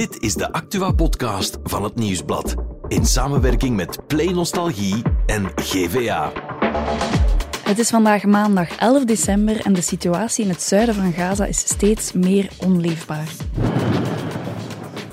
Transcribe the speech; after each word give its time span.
Dit 0.00 0.22
is 0.22 0.34
de 0.34 0.52
Actua-podcast 0.52 1.58
van 1.62 1.84
het 1.84 1.94
Nieuwsblad. 1.94 2.54
In 2.88 3.06
samenwerking 3.06 3.76
met 3.76 4.06
Play 4.06 4.26
Nostalgie 4.26 5.02
en 5.26 5.52
GVA. 5.54 6.32
Het 7.62 7.78
is 7.78 7.90
vandaag 7.90 8.24
maandag 8.24 8.76
11 8.76 9.04
december 9.04 9.60
en 9.60 9.72
de 9.72 9.80
situatie 9.80 10.44
in 10.44 10.50
het 10.50 10.62
zuiden 10.62 10.94
van 10.94 11.12
Gaza 11.12 11.44
is 11.44 11.58
steeds 11.58 12.12
meer 12.12 12.48
onleefbaar. 12.58 13.28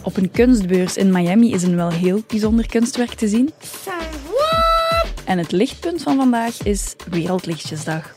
Op 0.04 0.18
een 0.18 0.31
kunstbeurs 0.31 0.97
in 0.97 1.11
Miami 1.11 1.54
is 1.54 1.63
een 1.63 1.75
wel 1.75 1.91
heel 1.91 2.23
bijzonder 2.27 2.67
kunstwerk 2.67 3.13
te 3.13 3.27
zien. 3.27 3.54
En 5.25 5.38
het 5.38 5.51
lichtpunt 5.51 6.01
van 6.01 6.15
vandaag 6.15 6.63
is 6.63 6.95
Wereldlichtjesdag. 7.09 8.13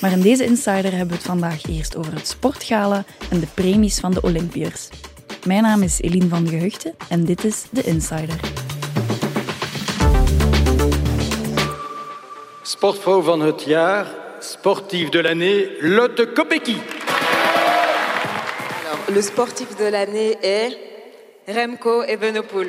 Maar 0.00 0.12
in 0.12 0.20
deze 0.20 0.44
Insider 0.44 0.90
hebben 0.90 1.08
we 1.08 1.14
het 1.14 1.22
vandaag 1.22 1.64
eerst 1.64 1.96
over 1.96 2.14
het 2.14 2.28
sportgala 2.28 3.04
en 3.30 3.40
de 3.40 3.48
premies 3.54 4.00
van 4.00 4.12
de 4.12 4.22
Olympiërs. 4.22 4.88
Mijn 5.44 5.62
naam 5.62 5.82
is 5.82 6.00
Eline 6.00 6.28
van 6.28 6.48
Gehuchten 6.48 6.94
en 7.08 7.24
dit 7.24 7.44
is 7.44 7.64
de 7.70 7.82
Insider. 7.82 8.40
Sportvrouw 12.62 13.22
van 13.22 13.40
het 13.40 13.62
jaar, 13.62 14.06
sportief 14.38 15.08
de 15.08 15.22
l'année, 15.22 15.76
Lotte 15.80 16.28
Kopecky. 16.34 16.76
Alors, 18.84 19.14
le 19.14 19.22
sportif 19.22 19.76
de 19.76 19.90
l'année 19.90 20.36
est 20.40 20.76
Remco 21.46 22.02
Evenepoel. 22.02 22.66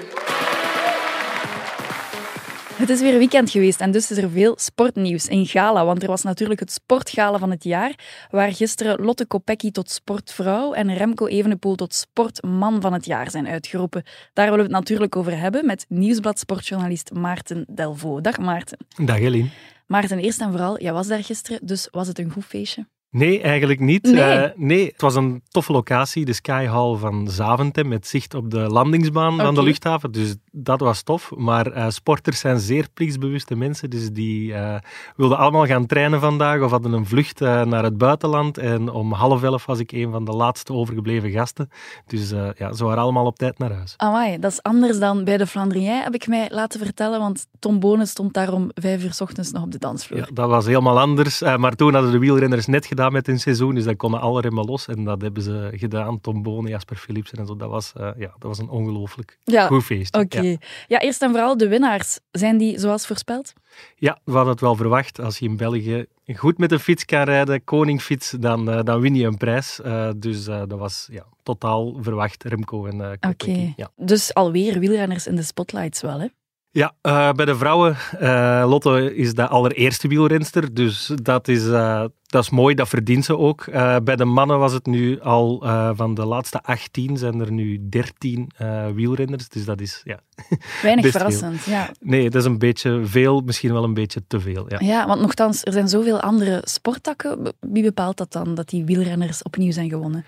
Het 2.76 2.90
is 2.90 3.02
weer 3.02 3.18
weekend 3.18 3.50
geweest 3.50 3.80
en 3.80 3.92
dus 3.92 4.12
is 4.12 4.18
er 4.18 4.30
veel 4.30 4.54
sportnieuws 4.58 5.28
in 5.28 5.46
Gala. 5.46 5.86
Want 5.86 6.02
er 6.02 6.08
was 6.08 6.24
natuurlijk 6.24 6.60
het 6.60 6.72
sportgala 6.72 7.38
van 7.38 7.50
het 7.50 7.64
jaar, 7.64 8.00
waar 8.30 8.54
gisteren 8.54 9.06
Lotte 9.06 9.26
Kopecky 9.26 9.72
tot 9.72 9.90
sportvrouw 9.90 10.74
en 10.74 10.94
Remco 10.94 11.28
Evenepoel 11.28 11.76
tot 11.76 11.94
sportman 11.94 12.82
van 12.82 12.94
het 12.94 13.06
jaar 13.06 13.32
zijn 13.32 13.48
uitgeroepen. 13.48 14.04
Daar 14.34 14.46
willen 14.46 14.66
we 14.66 14.72
het 14.72 14.80
natuurlijk 14.80 15.16
over 15.16 15.40
hebben 15.40 15.66
met 15.66 15.86
Nieuwsblad 15.90 16.40
sportjournalist 16.40 17.14
Maarten 17.14 17.66
Delvaux. 17.68 18.22
Dag 18.22 18.38
Maarten. 18.38 18.78
Dag 19.06 19.20
Eline. 19.20 19.50
Maarten, 19.88 20.20
eerst 20.20 20.42
en 20.42 20.52
vooral, 20.52 20.82
jij 20.82 20.94
was 20.94 21.08
daar 21.08 21.24
gisteren, 21.24 21.60
dus 21.64 21.88
was 21.92 22.08
het 22.08 22.20
een 22.20 22.32
goed 22.32 22.46
feestje? 22.46 22.88
Nee, 23.10 23.42
eigenlijk 23.42 23.80
niet. 23.80 24.04
Nee. 24.04 24.22
Eh, 24.22 24.52
nee, 24.56 24.86
het 24.86 25.02
was 25.02 25.16
een 25.16 25.42
toffe 25.48 25.72
locatie, 25.72 26.26
de 26.26 26.34
Sky 26.34 26.66
Hall 26.66 26.96
van 26.96 27.28
Zaventem, 27.28 27.88
met 27.88 28.08
zicht 28.08 28.34
op 28.34 28.52
de 28.52 28.60
landingsbaan 28.60 29.38
van 29.38 29.56
de 29.56 29.64
luchthaven. 29.64 30.12
Dus 30.12 30.36
dat 30.58 30.80
was 30.80 31.02
tof. 31.02 31.32
Maar 31.36 31.72
eh, 31.72 31.90
sporters 31.90 32.40
zijn 32.40 32.60
zeer 32.60 32.88
plichtsbewuste 32.94 33.56
mensen, 33.56 33.90
dus 33.90 34.12
die 34.12 34.54
eh, 34.54 34.76
wilden 35.16 35.38
allemaal 35.38 35.66
gaan 35.66 35.86
trainen 35.86 36.20
vandaag 36.20 36.62
of 36.62 36.72
hadden 36.72 36.94
een 36.94 37.06
vlucht 37.06 37.42
eh, 37.42 37.64
naar 37.64 37.84
het 37.84 37.98
buitenland. 37.98 38.58
En 38.58 38.90
om 38.90 39.12
half 39.12 39.44
elf 39.44 39.66
was 39.66 39.80
ik 39.80 39.92
een 39.92 40.12
van 40.12 40.26
de 40.26 40.32
laatste 40.32 40.74
overgebleven 40.74 41.32
gasten. 41.32 41.70
Dus 42.06 42.30
ja, 42.58 42.74
ze 42.74 42.84
waren 42.84 43.04
allemaal 43.04 43.26
op 43.26 43.38
tijd 43.38 43.58
naar 43.58 43.72
huis. 43.72 43.94
Amai, 43.98 44.40
dat 44.40 44.52
is 44.52 44.62
anders 44.62 45.00
dan 45.00 45.24
bij 45.24 45.38
de 45.38 45.48
Flandrien, 45.48 46.02
heb 46.02 46.14
ik 46.14 46.28
mij 46.28 46.48
laten 46.52 46.80
vertellen, 46.80 47.20
want 47.20 47.48
Tom 47.60 47.80
Bonen 47.80 48.08
stond 48.08 48.34
daar 48.34 48.54
om 48.54 48.72
vijf 48.74 49.04
uur 49.04 49.14
's 49.14 49.22
ochtends 49.22 49.52
nog 49.52 49.64
op 49.64 49.72
de 49.72 49.78
dansvloer. 49.78 50.20
Ja, 50.20 50.28
dat 50.34 50.50
was 50.50 50.66
helemaal 50.66 51.00
anders. 51.00 51.42
Maar 51.42 51.76
toen 51.76 51.94
hadden 51.94 52.12
de 52.12 52.18
wielrenners 52.18 52.66
net 52.66 52.86
gedaan 52.86 53.12
met 53.12 53.26
hun 53.26 53.40
seizoen, 53.40 53.76
dus 53.76 53.84
dan 53.84 53.96
konden 53.96 54.20
alle 54.20 54.42
remmen 54.42 54.66
los. 54.66 54.88
En 54.88 55.04
dat 55.04 55.22
hebben 55.22 55.44
ze 55.44 55.70
gedaan. 55.72 56.22
Tom 56.22 56.44
Bonen, 56.44 56.72
Jasper 56.72 56.96
Philipsen 56.98 57.38
en 57.38 57.46
zo. 57.46 57.56
Dat 57.56 57.70
was, 57.70 57.92
ja, 57.96 58.14
dat 58.18 58.44
was 58.44 58.60
een 58.60 58.70
ongelooflijk 58.70 59.40
Ja, 59.44 59.68
goed 59.68 59.84
feest. 59.84 60.16
Oké. 60.16 60.42
Ja. 60.42 60.45
Ja. 60.88 61.00
eerst 61.00 61.22
en 61.22 61.30
vooral 61.30 61.58
de 61.58 61.68
winnaars. 61.68 62.20
Zijn 62.32 62.58
die 62.58 62.80
zoals 62.80 63.08
voorspeld? 63.08 63.54
Ja, 63.96 64.20
we 64.24 64.32
hadden 64.32 64.52
het 64.52 64.62
wel 64.62 64.76
verwacht. 64.76 65.20
Als 65.20 65.40
je 65.40 65.46
in 65.46 65.58
België 65.58 66.06
goed 66.34 66.58
met 66.58 66.72
een 66.72 66.80
fiets 66.80 67.06
kan 67.06 67.24
rijden, 67.24 67.64
koningfiets, 67.64 68.32
dan, 68.40 68.72
eh, 68.72 68.84
dan 68.84 69.00
win 69.00 69.16
je 69.16 69.26
een 69.26 69.38
prijs. 69.38 69.82
Eh, 69.82 70.10
dus 70.18 70.48
eh, 70.48 70.62
dat 70.68 70.80
was 70.80 71.08
ja, 71.12 71.26
totaal 71.44 71.98
verwacht, 72.02 72.44
Remco 72.44 72.86
en 72.86 73.02
eh 73.02 73.30
Oké. 73.30 73.74
Ja, 73.76 73.92
Dus 73.96 74.34
alweer 74.34 74.80
wielrenners 74.80 75.28
in 75.28 75.36
de 75.36 75.44
spotlights 75.44 76.02
wel, 76.02 76.20
hè? 76.20 76.28
Ja 76.76 76.94
eh, 77.02 77.32
bij 77.32 77.46
de 77.46 77.56
vrouwen, 77.56 77.98
eh, 78.20 78.66
Lotte 78.68 79.16
is 79.16 79.34
de 79.34 79.48
allereerste 79.48 80.08
wielrenster, 80.08 80.74
dus 80.74 81.12
dat 81.16 81.48
is, 81.48 81.68
eh, 81.68 82.06
dat 82.26 82.44
is 82.44 82.50
mooi, 82.50 82.76
dat 82.76 82.88
verdient 82.88 83.26
ze 83.26 83.38
ook. 83.38 83.66
Bij 84.04 84.16
de 84.16 84.26
mannen 84.26 84.60
was 84.60 84.74
het 84.74 84.86
nu 84.86 85.20
al, 85.22 85.64
van 85.96 86.14
de 86.14 86.26
laatste 86.26 86.62
18 86.62 87.18
zijn 87.18 87.40
er 87.40 87.52
nu 87.52 87.90
13 87.90 88.52
eh, 88.58 88.88
wielrenners, 88.88 89.50
dus 89.50 89.66
dat 89.66 89.82
is, 89.82 90.02
ja... 90.04 90.20
Weinig 90.82 91.12
verrassend, 91.12 91.64
ja. 91.64 91.90
Nee, 92.00 92.30
dat 92.30 92.42
is 92.42 92.48
een 92.48 92.58
beetje 92.58 93.06
veel, 93.06 93.42
misschien 93.42 93.74
wel 93.74 93.84
een 93.84 93.94
beetje 93.94 94.22
te 94.28 94.40
veel. 94.40 94.66
Ja. 94.68 94.80
Ja, 94.80 95.08
want 95.08 95.22
nogthans, 95.22 95.64
er 95.64 95.74
zijn 95.74 95.88
zoveel 95.88 96.20
andere 96.20 96.62
sporttakken. 96.64 97.54
Wie 97.60 97.84
bepaalt 97.84 98.18
dat 98.18 98.32
dan, 98.32 98.56
dat 98.56 98.70
die 98.70 98.86
wielrenners 98.86 99.44
opnieuw 99.44 99.72
zijn 99.72 99.90
gewonnen? 99.90 100.26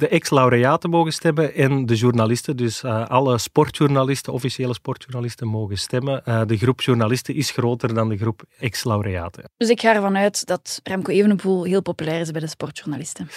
De 0.00 0.08
ex-laureaten 0.08 0.90
mogen 0.90 1.12
stemmen 1.12 1.54
en 1.54 1.86
de 1.86 1.94
journalisten. 1.94 2.56
Dus 2.56 2.82
eh, 2.82 3.06
alle 3.06 3.38
sportjournalisten, 3.38 4.32
officiële 4.32 4.74
sportjournalisten, 4.74 5.46
mogen 5.46 5.78
stemmen. 5.78 6.24
Eh, 6.24 6.42
de 6.46 6.56
groep 6.56 6.80
journalisten 6.80 7.34
is 7.34 7.50
groter 7.50 7.94
dan 7.94 8.08
de 8.08 8.16
groep 8.16 8.42
ex-laureaten. 8.58 9.50
Dus 9.56 9.68
ik 9.68 9.80
ga 9.80 9.94
ervan 9.94 10.16
uit 10.16 10.46
dat 10.46 10.80
Remco 10.82 11.12
Evenepoel 11.12 11.64
heel 11.64 11.82
populair 11.82 12.20
is 12.20 12.30
bij 12.30 12.40
de 12.40 12.46
sportjournalisten. 12.46 13.28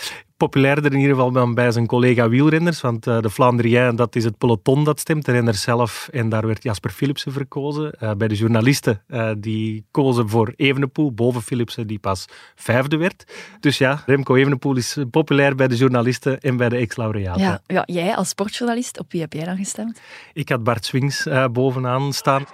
Populairder 0.43 0.91
in 0.91 0.99
ieder 0.99 1.15
geval 1.15 1.31
dan 1.31 1.53
bij 1.53 1.71
zijn 1.71 1.85
collega 1.85 2.29
wielrenners, 2.29 2.81
want 2.81 3.07
eh, 3.07 3.19
de 3.19 3.29
Flandrien, 3.29 3.95
dat 3.95 4.15
is 4.15 4.23
het 4.23 4.37
peloton 4.37 4.83
dat 4.83 4.99
stemt, 4.99 5.25
de 5.25 5.31
renners 5.31 5.61
zelf, 5.61 6.09
en 6.11 6.29
daar 6.29 6.47
werd 6.47 6.63
Jasper 6.63 6.91
Philipsen 6.91 7.31
verkozen. 7.31 7.91
Eh, 7.91 8.11
bij 8.11 8.27
de 8.27 8.35
journalisten, 8.35 9.01
eh, 9.07 9.31
die 9.37 9.85
kozen 9.91 10.29
voor 10.29 10.53
Evenepoel, 10.55 11.13
boven 11.13 11.41
Philipsen, 11.41 11.87
die 11.87 11.99
pas 11.99 12.25
vijfde 12.55 12.97
werd. 12.97 13.23
Dus 13.59 13.77
ja, 13.77 14.03
Remco 14.05 14.35
Evenepoel 14.35 14.75
is 14.75 14.97
populair 15.11 15.55
bij 15.55 15.67
de 15.67 15.75
journalisten 15.75 16.39
en 16.39 16.57
bij 16.57 16.69
de 16.69 16.77
ex-laureaten. 16.77 17.41
Ja, 17.41 17.61
ja, 17.67 17.83
jij 17.85 18.15
als 18.15 18.29
sportjournalist, 18.29 18.99
op 18.99 19.11
wie 19.11 19.21
heb 19.21 19.33
jij 19.33 19.45
dan 19.45 19.57
gestemd? 19.57 20.01
Ik 20.33 20.49
had 20.49 20.63
Bart 20.63 20.85
Swings 20.85 21.25
eh, 21.25 21.47
bovenaan 21.47 22.13
staan. 22.13 22.45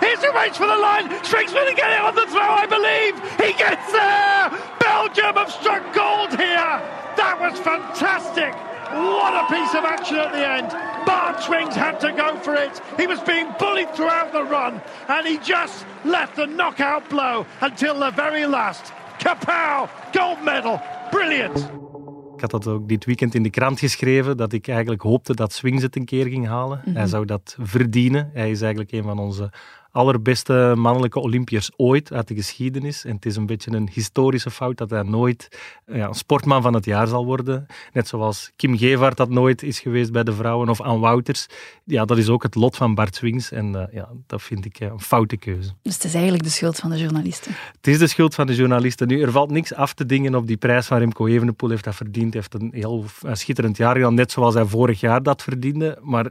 Here's 0.00 0.22
who 0.24 0.32
waits 0.32 0.56
for 0.56 0.66
the 0.66 0.76
line. 0.76 1.08
Strings 1.24 1.52
going 1.52 1.68
to 1.68 1.76
get 1.76 1.92
it 1.92 2.00
on 2.00 2.14
the 2.14 2.26
throw, 2.26 2.40
I 2.40 2.66
believe. 2.66 3.14
He 3.40 3.52
gets 3.58 3.92
there. 3.92 4.50
Belgium 4.80 5.34
have 5.36 5.50
struck 5.50 5.82
gold 5.94 6.30
here. 6.30 6.80
That 7.16 7.38
was 7.40 7.58
fantastic. 7.60 8.54
What 8.94 9.34
a 9.34 9.46
piece 9.52 9.74
of 9.74 9.84
action 9.84 10.16
at 10.16 10.32
the 10.32 10.46
end. 10.46 10.70
Bart 11.06 11.42
Swings 11.42 11.74
had 11.74 12.00
to 12.00 12.12
go 12.12 12.36
for 12.38 12.54
it. 12.54 12.80
He 12.96 13.06
was 13.06 13.20
being 13.20 13.52
bullied 13.58 13.94
throughout 13.94 14.32
the 14.32 14.44
run, 14.44 14.80
and 15.08 15.26
he 15.26 15.38
just 15.38 15.84
left 16.04 16.36
the 16.36 16.46
knockout 16.46 17.08
blow 17.08 17.46
until 17.60 17.98
the 17.98 18.10
very 18.10 18.46
last. 18.46 18.92
Kapow! 19.18 19.90
Gold 20.12 20.42
medal. 20.42 20.80
Brilliant. 21.10 21.83
Ik 22.44 22.50
had 22.50 22.62
dat 22.62 22.74
ook 22.74 22.88
dit 22.88 23.04
weekend 23.04 23.34
in 23.34 23.42
de 23.42 23.50
krant 23.50 23.78
geschreven, 23.78 24.36
dat 24.36 24.52
ik 24.52 24.68
eigenlijk 24.68 25.02
hoopte 25.02 25.34
dat 25.34 25.52
Swings 25.52 25.82
het 25.82 25.96
een 25.96 26.04
keer 26.04 26.26
ging 26.26 26.46
halen. 26.46 26.80
Hij 26.84 27.06
zou 27.06 27.24
dat 27.24 27.56
verdienen. 27.60 28.30
Hij 28.32 28.50
is 28.50 28.60
eigenlijk 28.60 28.92
een 28.92 29.02
van 29.02 29.18
onze 29.18 29.50
allerbeste 29.94 30.72
mannelijke 30.76 31.20
Olympiërs 31.20 31.70
ooit 31.76 32.12
uit 32.12 32.28
de 32.28 32.34
geschiedenis. 32.34 33.04
En 33.04 33.14
het 33.14 33.26
is 33.26 33.36
een 33.36 33.46
beetje 33.46 33.70
een 33.70 33.88
historische 33.92 34.50
fout 34.50 34.76
dat 34.76 34.90
hij 34.90 35.02
nooit 35.02 35.48
ja, 35.86 36.12
sportman 36.12 36.62
van 36.62 36.74
het 36.74 36.84
jaar 36.84 37.06
zal 37.06 37.24
worden. 37.24 37.66
Net 37.92 38.08
zoals 38.08 38.50
Kim 38.56 38.78
Gevaert 38.78 39.16
dat 39.16 39.28
nooit 39.28 39.62
is 39.62 39.80
geweest 39.80 40.12
bij 40.12 40.22
de 40.22 40.32
vrouwen, 40.32 40.68
of 40.68 40.80
Ann 40.80 41.00
Wouters. 41.00 41.46
Ja, 41.84 42.04
dat 42.04 42.18
is 42.18 42.28
ook 42.28 42.42
het 42.42 42.54
lot 42.54 42.76
van 42.76 42.94
Bart 42.94 43.14
Swings. 43.14 43.50
En 43.50 43.74
eh, 43.74 43.94
ja, 43.94 44.08
dat 44.26 44.42
vind 44.42 44.64
ik 44.64 44.80
eh, 44.80 44.88
een 44.88 45.00
foute 45.00 45.36
keuze. 45.36 45.70
Dus 45.82 45.94
het 45.94 46.04
is 46.04 46.14
eigenlijk 46.14 46.44
de 46.44 46.50
schuld 46.50 46.76
van 46.76 46.90
de 46.90 46.98
journalisten. 46.98 47.52
Het 47.76 47.86
is 47.86 47.98
de 47.98 48.06
schuld 48.06 48.34
van 48.34 48.46
de 48.46 48.54
journalisten. 48.54 49.08
Nu, 49.08 49.22
er 49.22 49.32
valt 49.32 49.50
niks 49.50 49.74
af 49.74 49.94
te 49.94 50.06
dingen 50.06 50.34
op 50.34 50.46
die 50.46 50.56
prijs 50.56 50.86
van 50.86 50.98
Remco 50.98 51.26
Evenepoel. 51.26 51.70
heeft 51.70 51.84
dat 51.84 51.94
verdiend. 51.94 52.34
Heeft 52.34 52.54
een 52.54 52.70
heel 52.72 53.04
eh, 53.22 53.34
schitterend 53.34 53.76
jaar 53.76 53.94
gedaan, 53.94 54.14
net 54.14 54.32
zoals 54.32 54.54
hij 54.54 54.64
vorig 54.64 55.00
jaar 55.00 55.22
dat 55.22 55.42
verdiende. 55.42 55.98
Maar 56.02 56.30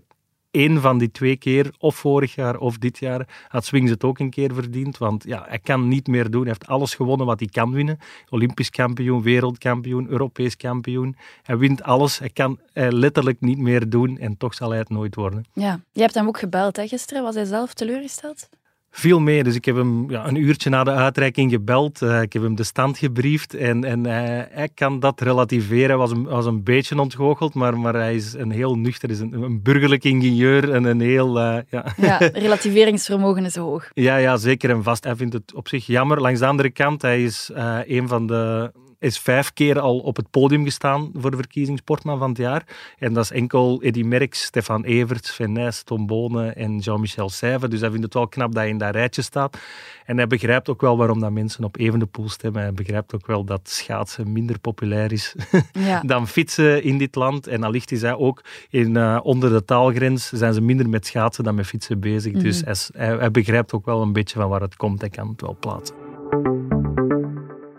één 0.53 0.81
van 0.81 0.97
die 0.97 1.11
twee 1.11 1.35
keer, 1.35 1.73
of 1.79 1.95
vorig 1.95 2.35
jaar 2.35 2.57
of 2.57 2.77
dit 2.77 2.97
jaar, 2.97 3.45
had 3.47 3.65
Swings 3.65 3.91
het 3.91 4.03
ook 4.03 4.19
een 4.19 4.29
keer 4.29 4.53
verdiend. 4.53 4.97
Want 4.97 5.23
ja, 5.23 5.45
hij 5.47 5.59
kan 5.59 5.87
niet 5.87 6.07
meer 6.07 6.29
doen. 6.31 6.41
Hij 6.41 6.49
heeft 6.49 6.67
alles 6.67 6.95
gewonnen 6.95 7.25
wat 7.25 7.39
hij 7.39 7.49
kan 7.51 7.71
winnen. 7.71 7.99
Olympisch 8.29 8.69
kampioen, 8.69 9.21
wereldkampioen, 9.21 10.07
Europees 10.09 10.57
kampioen. 10.57 11.15
Hij 11.43 11.57
wint 11.57 11.83
alles. 11.83 12.19
Hij 12.19 12.29
kan 12.29 12.59
eh, 12.73 12.87
letterlijk 12.89 13.41
niet 13.41 13.57
meer 13.57 13.89
doen 13.89 14.17
en 14.17 14.37
toch 14.37 14.53
zal 14.53 14.69
hij 14.69 14.79
het 14.79 14.89
nooit 14.89 15.15
worden. 15.15 15.45
Ja, 15.53 15.79
jij 15.91 16.03
hebt 16.03 16.15
hem 16.15 16.27
ook 16.27 16.37
gebeld 16.37 16.75
hè, 16.75 16.87
gisteren. 16.87 17.23
Was 17.23 17.35
hij 17.35 17.45
zelf 17.45 17.73
teleurgesteld? 17.73 18.49
Veel 18.95 19.19
mee. 19.19 19.43
Dus 19.43 19.55
ik 19.55 19.65
heb 19.65 19.75
hem 19.75 20.09
ja, 20.09 20.27
een 20.27 20.35
uurtje 20.35 20.69
na 20.69 20.83
de 20.83 20.91
uitreiking 20.91 21.51
gebeld. 21.51 22.01
Eh, 22.01 22.21
ik 22.21 22.33
heb 22.33 22.41
hem 22.41 22.55
de 22.55 22.63
stand 22.63 22.97
gebriefd. 22.97 23.53
En, 23.53 23.83
en 23.83 24.05
hij, 24.05 24.47
hij 24.51 24.69
kan 24.73 24.99
dat 24.99 25.21
relativeren. 25.21 25.87
Hij 25.87 25.97
was 25.97 26.11
een, 26.11 26.23
was 26.23 26.45
een 26.45 26.63
beetje 26.63 26.99
ontgoocheld, 26.99 27.53
maar, 27.53 27.79
maar 27.79 27.93
hij 27.93 28.15
is 28.15 28.33
een 28.33 28.51
heel 28.51 28.75
nuchter, 28.77 29.09
is 29.09 29.19
een, 29.19 29.33
een 29.33 29.61
burgerlijk 29.61 30.03
ingenieur. 30.03 30.71
En 30.71 30.83
een 30.83 31.01
heel... 31.01 31.39
eh, 31.39 31.57
ja. 31.69 31.85
Ja, 31.97 32.17
relativeringsvermogen 32.47 33.45
is 33.45 33.55
hoog. 33.55 33.89
Ja, 33.93 34.15
ja, 34.17 34.37
zeker 34.37 34.69
en 34.69 34.83
vast. 34.83 35.03
Hij 35.03 35.15
vindt 35.15 35.33
het 35.33 35.53
op 35.53 35.67
zich 35.67 35.85
jammer. 35.85 36.21
Langs 36.21 36.39
de 36.39 36.45
andere 36.45 36.69
kant, 36.71 37.01
hij 37.01 37.23
is 37.23 37.51
eh, 37.55 37.77
een 37.85 38.07
van 38.07 38.27
de 38.27 38.71
is 39.03 39.19
vijf 39.19 39.53
keer 39.53 39.79
al 39.79 39.97
op 39.99 40.15
het 40.15 40.29
podium 40.29 40.63
gestaan 40.63 41.11
voor 41.15 41.31
de 41.31 41.37
verkiezing 41.37 41.77
Sportman 41.77 42.17
van 42.19 42.29
het 42.29 42.37
jaar. 42.37 42.65
En 42.99 43.13
dat 43.13 43.23
is 43.23 43.31
enkel 43.31 43.81
Eddy 43.81 44.01
Merckx, 44.03 44.43
Stefan 44.43 44.83
Everts, 44.83 45.33
Sven 45.33 45.71
Tom 45.83 46.07
Bonen 46.07 46.55
en 46.55 46.77
Jean-Michel 46.79 47.29
Seyve. 47.29 47.67
Dus 47.67 47.79
hij 47.79 47.89
vindt 47.89 48.03
het 48.05 48.13
wel 48.13 48.27
knap 48.27 48.47
dat 48.51 48.61
hij 48.61 48.69
in 48.69 48.77
dat 48.77 48.95
rijtje 48.95 49.21
staat. 49.21 49.57
En 50.05 50.17
hij 50.17 50.27
begrijpt 50.27 50.69
ook 50.69 50.81
wel 50.81 50.97
waarom 50.97 51.19
dat 51.19 51.31
mensen 51.31 51.63
op 51.63 51.77
Evenepoel 51.77 52.29
stemmen. 52.29 52.61
Hij 52.61 52.73
begrijpt 52.73 53.15
ook 53.15 53.27
wel 53.27 53.43
dat 53.43 53.69
schaatsen 53.69 54.31
minder 54.31 54.59
populair 54.59 55.11
is 55.11 55.35
Ja. 55.71 56.01
dan 56.05 56.27
fietsen 56.27 56.83
in 56.83 56.97
dit 56.97 57.15
land. 57.15 57.47
En 57.47 57.63
allicht 57.63 57.91
is 57.91 58.01
hij 58.01 58.15
ook 58.15 58.43
in, 58.69 58.97
eh, 58.97 59.19
onder 59.23 59.49
de 59.49 59.65
taalgrens 59.65 60.29
zijn 60.29 60.53
ze 60.53 60.61
minder 60.61 60.89
met 60.89 61.05
schaatsen 61.05 61.43
dan 61.43 61.55
met 61.55 61.65
fietsen 61.67 61.99
bezig. 61.99 62.33
Dus 62.33 62.61
hij, 62.61 62.71
is- 62.71 62.89
hij, 62.93 63.15
hij 63.17 63.31
begrijpt 63.31 63.73
ook 63.73 63.85
wel 63.85 64.01
een 64.01 64.13
beetje 64.13 64.39
van 64.39 64.49
waar 64.49 64.61
het 64.61 64.75
komt. 64.75 64.99
Hij 65.01 65.09
kan 65.09 65.27
het 65.29 65.41
wel 65.41 65.57
plaatsen. 65.59 66.72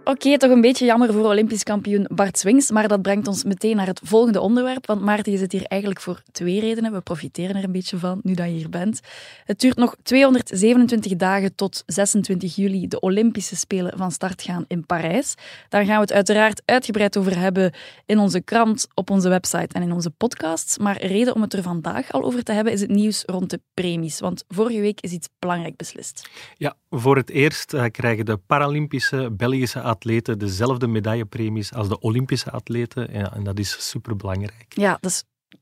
Oké, 0.07 0.37
toch 0.37 0.51
een 0.51 0.61
beetje 0.61 0.85
jammer 0.85 1.13
voor 1.13 1.25
Olympisch 1.25 1.63
kampioen 1.63 2.07
Bart 2.15 2.39
Swings, 2.39 2.71
maar 2.71 2.89
dat 2.89 3.03
brengt 3.03 3.29
ons 3.29 3.45
meteen 3.45 3.77
naar 3.77 3.87
het 3.87 4.01
volgende 4.05 4.41
onderwerp. 4.41 4.87
Want 4.87 5.01
Maarten, 5.01 5.33
je 5.33 5.39
zit 5.39 5.53
hier 5.53 5.65
eigenlijk 5.65 6.01
voor 6.01 6.23
twee 6.33 6.61
redenen. 6.61 6.93
We 6.93 7.01
profiteren 7.01 7.57
er 7.57 7.65
een 7.65 7.73
beetje 7.73 7.99
van, 7.99 8.21
nu 8.23 8.35
dat 8.35 8.47
je 8.47 8.53
hier 8.53 8.69
bent. 8.69 9.01
Het 9.45 9.61
duurt 9.61 9.77
nog 9.77 9.97
227 10.03 11.17
dagen 11.17 11.55
tot 11.55 11.83
26 11.87 12.57
juli 12.57 12.89
de 12.89 13.01
Olympische 13.01 13.57
Spelen 13.57 13.99
van 13.99 14.11
start 14.11 14.43
gaan 14.43 14.65
in 14.69 14.87
Parijs. 14.87 15.35
Daar 15.69 15.85
gaan 15.85 15.95
we 15.95 16.01
het 16.01 16.13
uiteraard 16.13 16.63
uitgebreid 16.65 17.17
over 17.17 17.39
hebben 17.39 17.73
in 18.07 18.19
onze 18.19 18.41
krant, 18.41 18.87
op 18.95 19.11
onze 19.11 19.29
website 19.29 19.75
en 19.75 19.83
in 19.83 19.93
onze 19.93 20.11
podcasts. 20.11 20.79
Maar 20.79 21.05
reden 21.05 21.35
om 21.35 21.43
het 21.43 21.53
er 21.53 21.63
vandaag 21.63 22.13
al 22.13 22.23
over 22.23 22.43
te 22.43 22.53
hebben 22.53 22.73
is 22.73 22.81
het 22.81 22.91
nieuws 22.91 23.23
rond 23.27 23.51
de 23.51 23.61
premies. 23.75 24.21
Want 24.21 24.45
vorige 24.49 24.81
week 24.81 25.01
is 25.01 25.13
iets 25.13 25.29
belangrijk 25.39 25.77
beslist. 25.77 26.29
Ja, 26.57 26.75
voor 26.91 27.17
het 27.17 27.31
eerst 27.31 27.75
eh, 27.75 27.85
krijgen 27.91 28.25
de 28.25 28.37
Paralympische 28.37 29.31
Belgische 29.31 29.81
atleten 29.95 30.39
dezelfde 30.39 30.87
medaillepremies 30.87 31.73
als 31.73 31.89
de 31.89 32.01
Olympische 32.01 32.51
atleten. 32.51 33.09
En 33.09 33.45
dat 33.45 33.59
is 33.59 33.89
superbelangrijk. 33.91 34.67
Ja, 34.69 34.99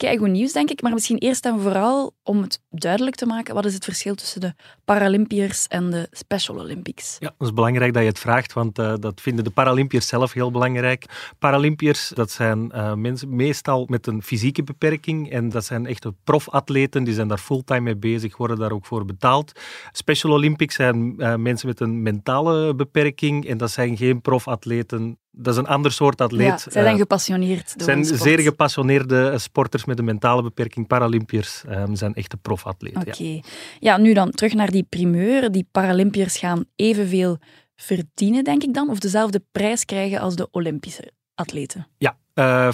keigoed 0.02 0.28
nieuws, 0.28 0.52
denk 0.52 0.70
ik. 0.70 0.82
Maar 0.82 0.92
misschien 0.92 1.18
eerst 1.18 1.46
en 1.46 1.60
vooral 1.60 2.14
om 2.22 2.42
het 2.42 2.60
duidelijk 2.70 3.16
te 3.16 3.26
maken, 3.26 3.54
wat 3.54 3.64
is 3.64 3.74
het 3.74 3.84
verschil 3.84 4.14
tussen 4.14 4.40
de 4.40 4.54
Paralympiërs 4.84 5.66
en 5.66 5.90
de 5.90 6.08
Special 6.10 6.58
Olympics? 6.58 7.16
Ja, 7.18 7.34
dat 7.38 7.48
is 7.48 7.54
belangrijk 7.54 7.92
dat 7.92 8.02
je 8.02 8.08
het 8.08 8.18
vraagt, 8.18 8.52
want 8.52 8.78
eh, 8.78 8.94
dat 9.00 9.20
vinden 9.20 9.44
de 9.44 9.50
Paralympiërs 9.50 10.06
zelf 10.06 10.32
heel 10.32 10.50
belangrijk. 10.50 11.04
Paralympiërs, 11.38 12.08
dat 12.14 12.30
zijn 12.30 12.72
eh, 12.72 12.94
mensen 12.94 13.36
meestal 13.36 13.86
met 13.88 14.06
een 14.06 14.22
fysieke 14.22 14.62
beperking 14.62 15.30
en 15.30 15.48
dat 15.48 15.64
zijn 15.64 15.86
echte 15.86 16.14
profatleten, 16.24 17.04
die 17.04 17.14
zijn 17.14 17.28
daar 17.28 17.38
fulltime 17.38 17.80
mee 17.80 17.96
bezig, 17.96 18.36
worden 18.36 18.58
daar 18.58 18.72
ook 18.72 18.86
voor 18.86 19.04
betaald. 19.04 19.52
Special 19.92 20.32
Olympics 20.32 20.74
zijn 20.74 21.14
eh, 21.18 21.34
mensen 21.34 21.68
met 21.68 21.80
een 21.80 22.02
mentale 22.02 22.74
beperking 22.74 23.46
en 23.46 23.58
dat 23.58 23.70
zijn 23.70 23.96
geen 23.96 24.20
profatleten. 24.20 25.18
Dat 25.34 25.54
is 25.54 25.60
een 25.60 25.66
ander 25.66 25.92
soort 25.92 26.20
atleet. 26.20 26.46
Ja, 26.46 26.58
zij 26.58 26.72
zijn 26.72 26.86
Eh, 26.86 26.96
gepassioneerd 27.00 27.78
door 27.78 27.88
zijn 27.88 28.04
zeer 28.04 28.38
gepassioneerde 28.38 29.38
sporters 29.38 29.84
met 29.84 29.98
een 29.98 30.04
mentale 30.04 30.42
beperking. 30.42 30.86
Paralympiërs 30.86 31.64
eh, 31.64 31.84
zijn 31.92 32.14
echte 32.14 32.36
profatleten. 32.36 33.00
Oké. 33.00 33.22
Ja. 33.22 33.40
Ja. 33.80 33.96
nu 33.96 34.12
dan 34.14 34.30
terug 34.30 34.52
naar 34.54 34.70
die 34.70 34.86
primeur. 34.88 35.50
Die 35.52 35.68
Paralympiërs 35.70 36.36
gaan 36.38 36.64
evenveel 36.76 37.38
verdienen, 37.76 38.44
denk 38.44 38.62
ik 38.62 38.74
dan, 38.74 38.90
of 38.90 38.98
dezelfde 38.98 39.42
prijs 39.52 39.84
krijgen 39.84 40.20
als 40.20 40.36
de 40.36 40.48
Olympische 40.50 41.12
atleten. 41.34 41.86
Ja, 41.98 42.16
eh 42.34 42.68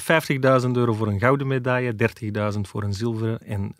50.000 0.62 0.70
euro 0.72 0.93
voor 0.93 1.06
een 1.06 1.19
gouden 1.19 1.46
medaille, 1.46 1.94
30.000 2.55 2.60
voor 2.60 2.82
een 2.82 2.93
zilveren 2.93 3.38
en 3.38 3.75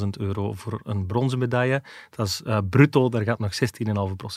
20.000 0.00 0.08
euro 0.18 0.52
voor 0.52 0.80
een 0.84 1.06
bronzen 1.06 1.38
medaille. 1.38 1.82
Dat 2.10 2.26
is 2.26 2.42
eh, 2.44 2.58
bruto, 2.70 3.08
daar 3.08 3.22
gaat 3.22 3.38
nog 3.38 3.52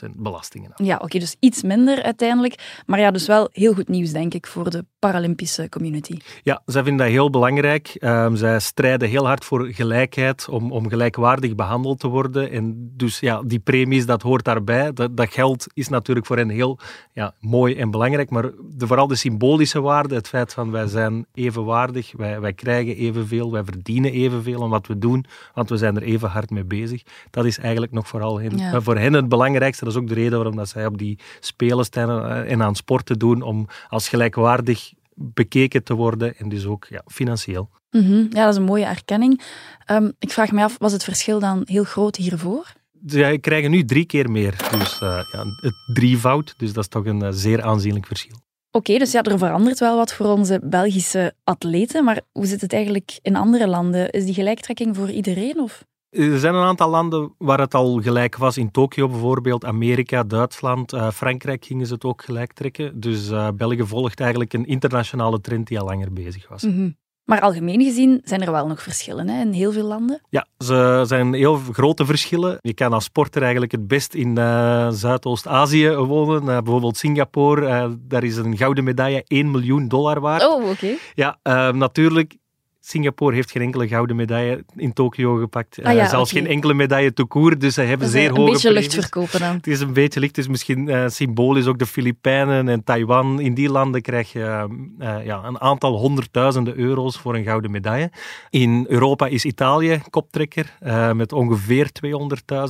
16,5% 0.05 0.09
belastingen 0.15 0.71
aan. 0.75 0.85
Ja, 0.85 0.97
oké, 1.01 1.19
dus 1.19 1.35
iets 1.39 1.63
minder 1.63 2.03
uiteindelijk. 2.03 2.81
Maar 2.85 2.99
ja, 2.99 3.11
dus 3.11 3.27
wel 3.27 3.49
heel 3.51 3.73
goed 3.73 3.87
nieuws, 3.87 4.11
denk 4.11 4.33
ik, 4.33 4.47
voor 4.47 4.69
de 4.69 4.85
Paralympische 4.99 5.69
community. 5.69 6.17
Ja, 6.43 6.61
zij 6.65 6.83
vinden 6.83 7.05
dat 7.05 7.15
heel 7.15 7.29
belangrijk. 7.29 7.87
Ehm, 7.87 8.35
zij 8.35 8.59
strijden 8.59 9.09
heel 9.09 9.25
hard 9.25 9.45
voor 9.45 9.65
gelijkheid, 9.65 10.49
om, 10.49 10.71
om 10.71 10.89
gelijkwaardig 10.89 11.55
behandeld 11.55 11.99
te 11.99 12.07
worden. 12.07 12.51
En 12.51 12.91
dus 12.97 13.19
ja, 13.19 13.41
die 13.45 13.59
premies, 13.59 14.05
dat 14.05 14.21
hoort 14.21 14.43
daarbij. 14.43 14.93
Dat, 14.93 15.17
dat 15.17 15.33
geld 15.33 15.67
is 15.73 15.87
natuurlijk 15.87 16.25
voor 16.25 16.37
hen 16.37 16.49
heel 16.49 16.79
ja, 17.13 17.33
mooi 17.39 17.75
en 17.75 17.91
belangrijk. 17.91 18.29
Maar 18.29 18.51
de, 18.69 18.87
vooral 18.87 19.07
de 19.07 19.15
symbolische 19.15 19.81
waarde, 19.81 20.15
het 20.15 20.27
feit 20.27 20.53
van 20.53 20.70
wij 20.71 20.87
zijn 20.87 21.25
evenwaardig, 21.33 22.11
wij, 22.17 22.39
wij 22.39 22.53
krijgen 22.53 22.95
evenveel, 22.95 23.51
wij 23.51 23.63
verdienen 23.63 24.11
evenveel 24.11 24.63
aan 24.63 24.69
wat 24.69 24.87
we 24.87 24.97
doen, 24.97 25.25
want 25.53 25.69
we 25.69 25.77
zijn 25.77 25.95
er 25.95 26.01
even 26.03 26.29
hard 26.29 26.49
mee 26.49 26.63
bezig. 26.65 27.01
Dat 27.29 27.45
is 27.45 27.57
eigenlijk 27.57 27.91
nog 27.91 28.07
vooral 28.07 28.39
hen, 28.41 28.57
Ja. 28.57 28.81
voor 28.81 28.97
hen 28.97 29.13
het 29.13 29.29
belangrijkste. 29.29 29.85
Dat 29.85 29.93
is 29.93 29.99
ook 29.99 30.07
de 30.07 30.13
reden 30.13 30.35
waarom 30.35 30.55
dat 30.55 30.69
zij 30.69 30.85
op 30.85 30.97
die 30.97 31.19
spelen 31.39 31.85
staan 31.85 32.25
eh, 32.25 32.51
en 32.51 32.61
aan 32.63 32.75
sporten 32.75 33.19
doen, 33.19 33.41
om 33.41 33.67
als 33.89 34.09
gelijkwaardig 34.09 34.93
bekeken 35.15 35.83
te 35.83 35.93
worden 35.93 36.37
en 36.37 36.49
dus 36.49 36.65
ook 36.65 36.85
ja, 36.89 37.01
financieel. 37.07 37.69
Mhm, 37.91 38.11
Ja, 38.29 38.43
dat 38.43 38.49
is 38.53 38.55
een 38.59 38.63
mooie 38.63 38.85
erkenning. 38.85 39.41
Ehm, 39.85 40.11
ik 40.19 40.31
vraag 40.31 40.51
me 40.51 40.63
af, 40.63 40.75
was 40.79 40.91
het 40.91 41.03
verschil 41.03 41.39
dan 41.39 41.61
heel 41.65 41.83
groot 41.83 42.15
hiervoor? 42.15 42.73
Zij 43.05 43.39
krijgen 43.39 43.71
nu 43.71 43.85
drie 43.85 44.05
keer 44.05 44.31
meer, 44.31 44.55
dus 44.71 45.01
eh, 45.01 45.19
ja, 45.31 45.43
het 45.61 45.73
drievoud, 45.93 46.53
dus 46.57 46.73
dat 46.73 46.83
is 46.83 46.89
toch 46.89 47.05
een 47.05 47.21
eh, 47.21 47.29
zeer 47.31 47.61
aanzienlijk 47.61 48.05
verschil. 48.05 48.35
Oké, 48.71 48.97
dus 48.97 49.11
ja, 49.11 49.21
er 49.21 49.37
verandert 49.37 49.79
wel 49.79 49.95
wat 49.95 50.13
voor 50.13 50.25
onze 50.25 50.59
Belgische 50.63 51.33
atleten, 51.43 52.03
maar 52.03 52.21
hoe 52.31 52.45
zit 52.45 52.61
het 52.61 52.73
eigenlijk 52.73 53.19
in 53.21 53.35
andere 53.35 53.67
landen? 53.67 54.09
Is 54.09 54.25
die 54.25 54.33
gelijktrekking 54.33 54.95
voor 54.95 55.09
iedereen? 55.09 55.59
Of? 55.59 55.85
Er 56.09 56.39
zijn 56.39 56.53
een 56.53 56.63
aantal 56.63 56.89
landen 56.89 57.33
waar 57.37 57.59
het 57.59 57.73
al 57.73 58.01
gelijk 58.01 58.37
was. 58.37 58.57
In 58.57 58.71
Tokio 58.71 59.07
bijvoorbeeld, 59.07 59.65
Amerika, 59.65 60.23
Duitsland, 60.23 60.93
eh, 60.93 61.11
Frankrijk 61.11 61.65
gingen 61.65 61.85
ze 61.87 61.93
het 61.93 62.03
ook 62.03 62.23
gelijk 62.23 62.53
trekken. 62.53 62.99
Dus 62.99 63.29
eh, 63.29 63.47
België 63.55 63.85
volgt 63.85 64.19
eigenlijk 64.19 64.53
een 64.53 64.65
internationale 64.65 65.41
trend 65.41 65.67
die 65.67 65.79
al 65.79 65.85
langer 65.85 66.13
bezig 66.13 66.47
was. 66.49 66.63
Mhm. 66.63 66.89
Maar 67.25 67.41
algemeen 67.41 67.81
gezien 67.83 68.21
zijn 68.23 68.41
er 68.41 68.51
wel 68.51 68.67
nog 68.67 68.81
verschillen 68.81 69.29
hè, 69.29 69.41
in 69.41 69.51
heel 69.51 69.71
veel 69.71 69.85
landen. 69.85 70.21
Ja, 70.29 70.45
ze 70.57 71.03
zijn 71.07 71.33
heel 71.33 71.59
grote 71.71 72.05
verschillen. 72.05 72.57
Je 72.61 72.73
kan 72.73 72.93
als 72.93 73.03
sporter 73.03 73.41
eigenlijk 73.41 73.71
het 73.71 73.87
best 73.87 74.13
in 74.13 74.37
eh, 74.37 74.89
Zuidoost-Azië 74.89 75.89
wonen. 75.89 76.41
Eh, 76.41 76.57
bijvoorbeeld 76.61 76.97
Singapore, 76.97 77.67
eh, 77.67 77.89
daar 77.99 78.23
is 78.23 78.35
een 78.37 78.57
gouden 78.57 78.83
medaille 78.83 79.23
1 79.27 79.51
miljoen 79.51 79.87
dollar 79.87 80.19
waard. 80.19 80.47
Oh, 80.47 80.69
oké. 80.69 80.95
Ja, 81.13 81.37
eh, 81.41 81.71
natuurlijk. 81.71 82.35
Singapore 82.83 83.35
heeft 83.35 83.51
geen 83.51 83.61
enkele 83.61 83.87
gouden 83.87 84.15
medaille 84.15 84.63
in 84.75 84.93
Tokio 84.93 85.35
gepakt. 85.35 85.79
Ah 85.83 85.93
ja, 85.93 85.99
Eh, 86.03 86.09
zelfs 86.09 86.31
geen 86.31 86.47
enkele 86.47 86.73
medaille 86.73 87.13
tout 87.13 87.29
court, 87.29 87.61
dus 87.61 87.73
zij 87.73 87.85
hebben 87.85 88.07
zeer 88.07 88.29
een 88.29 88.35
hoge 88.35 88.51
beetje 88.51 88.69
premies. 88.69 88.93
lucht 88.93 89.07
verkopen 89.07 89.39
dan. 89.39 89.55
Het 89.55 89.67
is 89.67 89.79
een 89.79 89.93
beetje 89.93 90.19
licht, 90.19 90.35
dus 90.35 90.47
misschien 90.47 90.89
eh, 90.89 91.03
symbolisch 91.07 91.67
ook 91.67 91.79
de 91.79 91.85
Filipijnen 91.85 92.69
en 92.69 92.83
Taiwan. 92.83 93.39
In 93.39 93.53
die 93.53 93.69
landen 93.69 94.01
krijg 94.01 94.31
je 94.31 94.67
eh, 94.99 95.25
ja, 95.25 95.43
een 95.43 95.61
aantal 95.61 95.97
honderdduizenden 95.97 96.77
euro's 96.77 97.17
voor 97.17 97.35
een 97.35 97.43
gouden 97.43 97.71
medaille. 97.71 98.11
In 98.49 98.85
Europa 98.89 99.27
is 99.27 99.45
Italië 99.45 100.01
koptrekker 100.09 100.77
met 101.13 101.33
ongeveer 101.33 101.89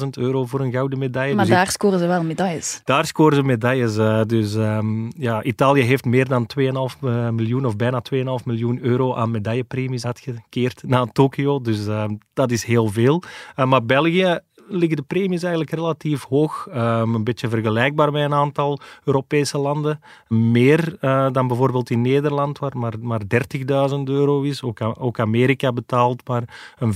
200.000 0.03 0.07
euro 0.11 0.45
voor 0.45 0.59
een 0.59 0.71
gouden 0.71 0.99
medaille. 0.99 1.35
Maar 1.35 1.45
Dus 1.45 1.53
daar 1.55 1.71
scoren 1.71 1.99
ze 1.99 2.07
wel 2.07 2.23
medailles. 2.23 2.81
daar 2.83 3.05
scoren 3.05 3.35
ze 3.35 3.43
medailles. 3.43 3.95
dus 4.27 4.55
ehm, 4.55 5.09
ja, 5.17 5.43
Italië 5.43 5.81
heeft 5.81 6.05
meer 6.05 6.27
dan 6.27 6.45
2,5 6.45 6.63
eh, 7.03 7.29
miljoen 7.29 7.65
of 7.65 7.75
bijna 7.75 8.01
2,5 8.15 8.19
miljoen 8.45 8.79
euro 8.81 9.15
aan 9.15 9.31
medaillepremies 9.31 10.00
uitgekeerd 10.05 10.83
na 10.83 11.05
Tokio. 11.05 11.61
Dus 11.61 11.87
ehm, 11.87 12.15
dat 12.33 12.51
is 12.51 12.63
heel 12.63 12.87
veel. 12.87 13.23
Eh, 13.55 13.65
maar 13.65 13.85
België 13.85 14.39
liggen 14.71 14.97
de 14.97 15.03
premies 15.03 15.41
eigenlijk 15.43 15.73
relatief 15.73 16.23
hoog. 16.23 16.67
Ehm, 16.71 17.15
een 17.15 17.23
beetje 17.23 17.49
vergelijkbaar 17.49 18.11
met 18.11 18.23
een 18.23 18.33
aantal 18.33 18.79
Europese 19.03 19.57
landen. 19.57 19.99
Meer 20.27 20.97
eh, 20.99 21.27
dan 21.31 21.47
bijvoorbeeld 21.47 21.89
in 21.89 22.01
Nederland, 22.01 22.59
waar 22.59 22.77
maar, 22.77 22.93
maar 22.99 23.21
30.000 23.27 24.09
euro 24.09 24.41
is. 24.41 24.63
Ook, 24.63 24.79
ook 24.99 25.19
Amerika 25.19 25.73
betaalt 25.73 26.27
maar 26.27 26.43
een 26.77 26.93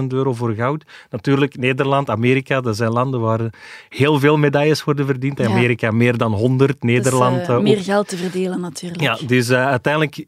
35.000 0.00 0.06
euro 0.08 0.32
voor 0.32 0.54
goud. 0.54 0.84
Natuurlijk, 1.10 1.56
Nederland, 1.56 2.10
Amerika, 2.10 2.60
dat 2.60 2.76
zijn 2.76 2.92
landen 2.92 3.20
waar 3.20 3.52
heel 3.88 4.18
veel 4.18 4.36
medailles 4.36 4.84
worden 4.84 5.06
verdiend. 5.06 5.38
Ja. 5.38 5.46
Amerika 5.46 5.90
meer 5.90 6.16
dan 6.16 6.32
100, 6.32 6.82
Nederland 6.82 7.38
dus, 7.38 7.48
eh, 7.48 7.54
eh, 7.54 7.62
meer 7.62 7.82
geld 7.82 8.08
te 8.08 8.16
verdelen 8.16 8.60
natuurlijk. 8.60 9.02
ja, 9.02 9.18
dus 9.26 9.48
eh, 9.48 9.66
uiteindelijk, 9.66 10.26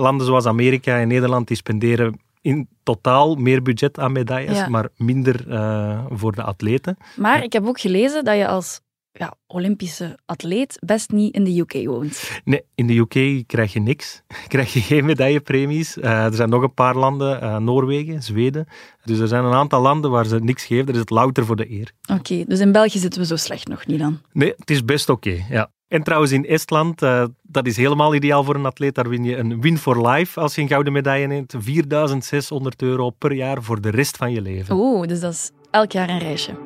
landen 0.00 0.26
zoals 0.26 0.46
Amerika 0.46 0.98
en 0.98 1.08
Nederland, 1.08 1.48
die 1.48 1.56
spenderen 1.56 2.20
in 2.40 2.68
totaal 2.82 3.34
meer 3.34 3.62
budget 3.62 3.98
aan 3.98 4.12
medailles, 4.12 4.56
Ja. 4.56 4.68
maar 4.68 4.88
minder 4.96 5.50
eh, 5.50 6.04
voor 6.10 6.32
de 6.34 6.42
atleten. 6.42 6.96
Maar 7.16 7.42
ik 7.42 7.52
heb 7.52 7.66
ook 7.66 7.80
gelezen 7.80 8.24
dat 8.24 8.36
je 8.36 8.46
als 8.46 8.80
ja, 9.12 9.34
Olympische 9.46 10.18
atleet 10.26 10.78
best 10.84 11.10
niet 11.10 11.34
in 11.34 11.44
de 11.44 11.58
UK 11.60 11.86
woont. 11.86 12.40
Nee, 12.44 12.62
in 12.74 12.86
de 12.86 12.96
UK 12.96 13.46
krijg 13.46 13.72
je 13.72 13.80
niks. 13.80 14.22
krijg 14.48 14.72
je 14.72 14.80
geen 14.80 15.04
medaillepremies. 15.04 15.98
Eh, 15.98 16.24
er 16.24 16.34
zijn 16.34 16.48
nog 16.48 16.62
een 16.62 16.74
paar 16.74 16.96
landen, 16.96 17.40
eh, 17.40 17.56
Noorwegen, 17.56 18.22
Zweden. 18.22 18.66
Dus 19.04 19.18
er 19.18 19.28
zijn 19.28 19.44
een 19.44 19.52
aantal 19.52 19.80
landen 19.82 20.10
waar 20.10 20.26
ze 20.26 20.38
niks 20.38 20.64
geven. 20.64 20.86
Er 20.86 20.94
is 20.94 21.00
het 21.00 21.10
louter 21.10 21.44
voor 21.44 21.56
de 21.56 21.70
eer. 21.70 21.92
Oké, 22.12 22.44
dus 22.44 22.60
in 22.60 22.72
België 22.72 22.98
zitten 22.98 23.20
we 23.20 23.26
zo 23.26 23.36
slecht 23.36 23.68
nog 23.68 23.86
niet 23.86 23.98
dan. 23.98 24.20
Nee, 24.32 24.52
het 24.56 24.70
is 24.70 24.84
best 24.84 25.08
oké, 25.08 25.44
ja. 25.50 25.70
En 25.88 26.02
trouwens 26.02 26.32
in 26.32 26.46
Estland, 26.46 27.02
eh, 27.02 27.24
dat 27.42 27.66
is 27.66 27.76
helemaal 27.76 28.14
ideaal 28.14 28.44
voor 28.44 28.54
een 28.54 28.66
atleet. 28.66 28.94
Daar 28.94 29.08
win 29.08 29.24
je 29.24 29.36
een 29.36 29.60
win 29.60 29.78
for 29.78 30.08
life 30.08 30.40
als 30.40 30.54
je 30.54 30.60
een 30.60 30.68
gouden 30.68 30.92
medaille 30.92 31.26
neemt. 31.26 31.54
4600 31.58 32.82
euro 32.82 33.10
per 33.10 33.32
jaar 33.32 33.62
voor 33.62 33.80
de 33.80 33.90
rest 33.90 34.16
van 34.16 34.32
je 34.32 34.40
leven. 34.40 34.76
Oeh, 34.76 35.06
dus 35.06 35.20
dat 35.20 35.32
is 35.32 35.50
elk 35.70 35.92
jaar 35.92 36.08
een 36.08 36.18
reisje. 36.18 36.56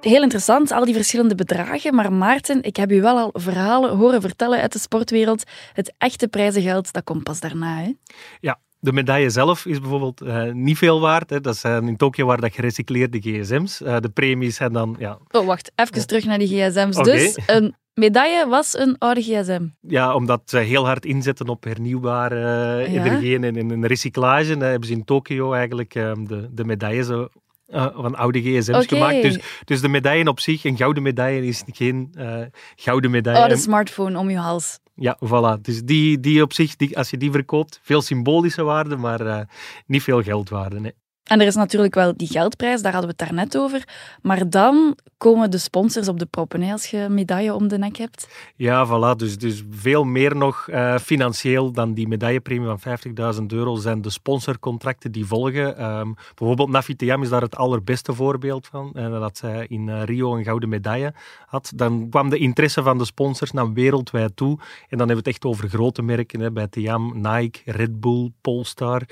Heel 0.00 0.22
interessant, 0.22 0.70
al 0.70 0.84
die 0.84 0.94
verschillende 0.94 1.34
bedragen. 1.34 1.94
Maar 1.94 2.12
Maarten, 2.12 2.62
ik 2.62 2.76
heb 2.76 2.92
u 2.92 3.00
wel 3.00 3.18
al 3.18 3.30
verhalen 3.32 3.96
horen 3.96 4.20
vertellen 4.20 4.60
uit 4.60 4.72
de 4.72 4.78
sportwereld. 4.78 5.42
Het 5.72 5.94
echte 5.98 6.28
prijzengeld, 6.28 6.92
dat 6.92 7.04
komt 7.04 7.22
pas 7.22 7.40
daarna. 7.40 7.76
Hè? 7.76 7.92
Ja, 8.40 8.58
de 8.82 8.92
medaille 8.92 9.30
zelf 9.30 9.66
is 9.66 9.80
bijvoorbeeld 9.80 10.22
uh, 10.22 10.52
niet 10.52 10.78
veel 10.78 11.00
waard. 11.00 11.30
Hè. 11.30 11.40
Dat 11.40 11.56
zijn 11.56 11.88
in 11.88 11.96
Tokio 11.96 12.26
waar 12.26 12.40
dat 12.40 12.54
gerecycleerde 12.54 13.18
gsm's. 13.20 13.80
Uh, 13.80 13.96
de 14.00 14.08
premies 14.08 14.56
zijn 14.56 14.72
dan... 14.72 14.96
Ja. 14.98 15.18
Oh, 15.30 15.46
wacht. 15.46 15.72
Even 15.74 16.06
terug 16.06 16.24
naar 16.24 16.38
die 16.38 16.48
gsm's. 16.48 16.96
Okay. 16.96 17.14
Dus 17.14 17.38
een 17.46 17.74
medaille 17.94 18.46
was 18.48 18.78
een 18.78 18.98
oude 18.98 19.22
gsm. 19.22 19.66
Ja, 19.80 20.14
omdat 20.14 20.42
ze 20.44 20.58
heel 20.58 20.86
hard 20.86 21.04
inzetten 21.04 21.48
op 21.48 21.64
hernieuwbare 21.64 22.36
uh, 22.84 22.94
ja. 22.94 23.04
energie 23.04 23.38
en, 23.38 23.56
en, 23.56 23.86
recyclage. 23.86 24.56
Dan 24.56 24.68
hebben 24.68 24.88
ze 24.88 24.94
in 24.94 25.04
Tokio 25.04 25.52
eigenlijk 25.52 25.92
de, 25.92 26.48
de 26.50 26.64
medaille 26.64 27.04
zo 27.04 27.28
uh, 27.68 27.86
van 27.94 28.16
oude 28.16 28.40
gsm's 28.40 28.68
okay. 28.68 28.84
gemaakt. 28.84 29.22
Dus, 29.22 29.38
dus 29.64 29.80
de 29.80 29.88
medaille 29.88 30.28
op 30.28 30.40
zich, 30.40 30.64
een 30.64 30.76
gouden 30.76 31.02
medaille, 31.02 31.46
is 31.46 31.62
geen 31.66 32.14
uh, 32.18 32.40
gouden 32.76 33.10
medaille. 33.10 33.42
Oh, 33.42 33.48
de 33.48 33.56
smartphone 33.56 34.18
om 34.18 34.30
je 34.30 34.38
hals. 34.38 34.78
Ja, 34.94 35.18
voilà. 35.24 35.60
Dus 35.60 35.82
die, 35.82 36.20
die 36.20 36.42
op 36.42 36.52
zich, 36.52 36.76
die, 36.76 36.96
als 36.98 37.10
je 37.10 37.16
die 37.16 37.30
verkoopt, 37.30 37.80
veel 37.82 38.02
symbolische 38.02 38.62
waarde, 38.62 38.96
maar 38.96 39.20
uh, 39.20 39.40
niet 39.86 40.02
veel 40.02 40.22
geldwaarde. 40.22 40.94
En 41.22 41.40
er 41.40 41.46
is 41.46 41.54
natuurlijk 41.54 41.94
wel 41.94 42.16
die 42.16 42.28
geldprijs, 42.28 42.82
daar 42.82 42.92
hadden 42.92 43.10
we 43.10 43.16
het 43.18 43.28
daarnet 43.28 43.56
over. 43.56 43.88
Maar 44.22 44.50
dan 44.50 44.96
komen 45.16 45.50
de 45.50 45.58
sponsors 45.58 46.08
op 46.08 46.18
de 46.18 46.26
proppen 46.26 46.62
als 46.62 46.86
je 46.86 47.06
medaille 47.10 47.54
om 47.54 47.68
de 47.68 47.78
nek 47.78 47.96
hebt. 47.96 48.28
Ja, 48.56 48.86
voilà. 48.86 49.16
Dus, 49.16 49.38
dus 49.38 49.62
veel 49.70 50.04
meer 50.04 50.36
nog 50.36 50.68
uh, 50.70 50.98
financieel 50.98 51.72
dan 51.72 51.94
die 51.94 52.08
medaillepremie 52.08 52.76
van 52.76 52.98
50.000 53.40 53.46
euro 53.46 53.76
zijn 53.76 54.02
de 54.02 54.10
sponsorcontracten 54.10 55.12
die 55.12 55.26
volgen. 55.26 55.84
Um, 55.84 56.14
bijvoorbeeld 56.34 56.68
Nafitiam 56.68 57.22
is 57.22 57.28
daar 57.28 57.40
het 57.40 57.56
allerbeste 57.56 58.12
voorbeeld 58.12 58.66
van. 58.66 58.92
Uh, 58.94 59.20
dat 59.20 59.36
zij 59.38 59.66
in 59.68 59.88
uh, 59.88 60.02
Rio 60.04 60.36
een 60.36 60.44
gouden 60.44 60.68
medaille 60.68 61.14
had. 61.46 61.72
Dan 61.74 62.08
kwam 62.10 62.30
de 62.30 62.38
interesse 62.38 62.82
van 62.82 62.98
de 62.98 63.04
sponsors 63.04 63.50
naar 63.50 63.72
wereldwijd 63.72 64.36
toe. 64.36 64.58
En 64.58 64.98
dan 64.98 65.08
hebben 65.08 65.16
we 65.16 65.16
het 65.16 65.26
echt 65.26 65.44
over 65.44 65.68
grote 65.68 66.02
merken. 66.02 66.40
Hè, 66.40 66.50
bij 66.50 66.66
Tiam, 66.66 67.20
Nike, 67.20 67.60
Red 67.64 68.00
Bull, 68.00 68.32
Polestar, 68.40 69.02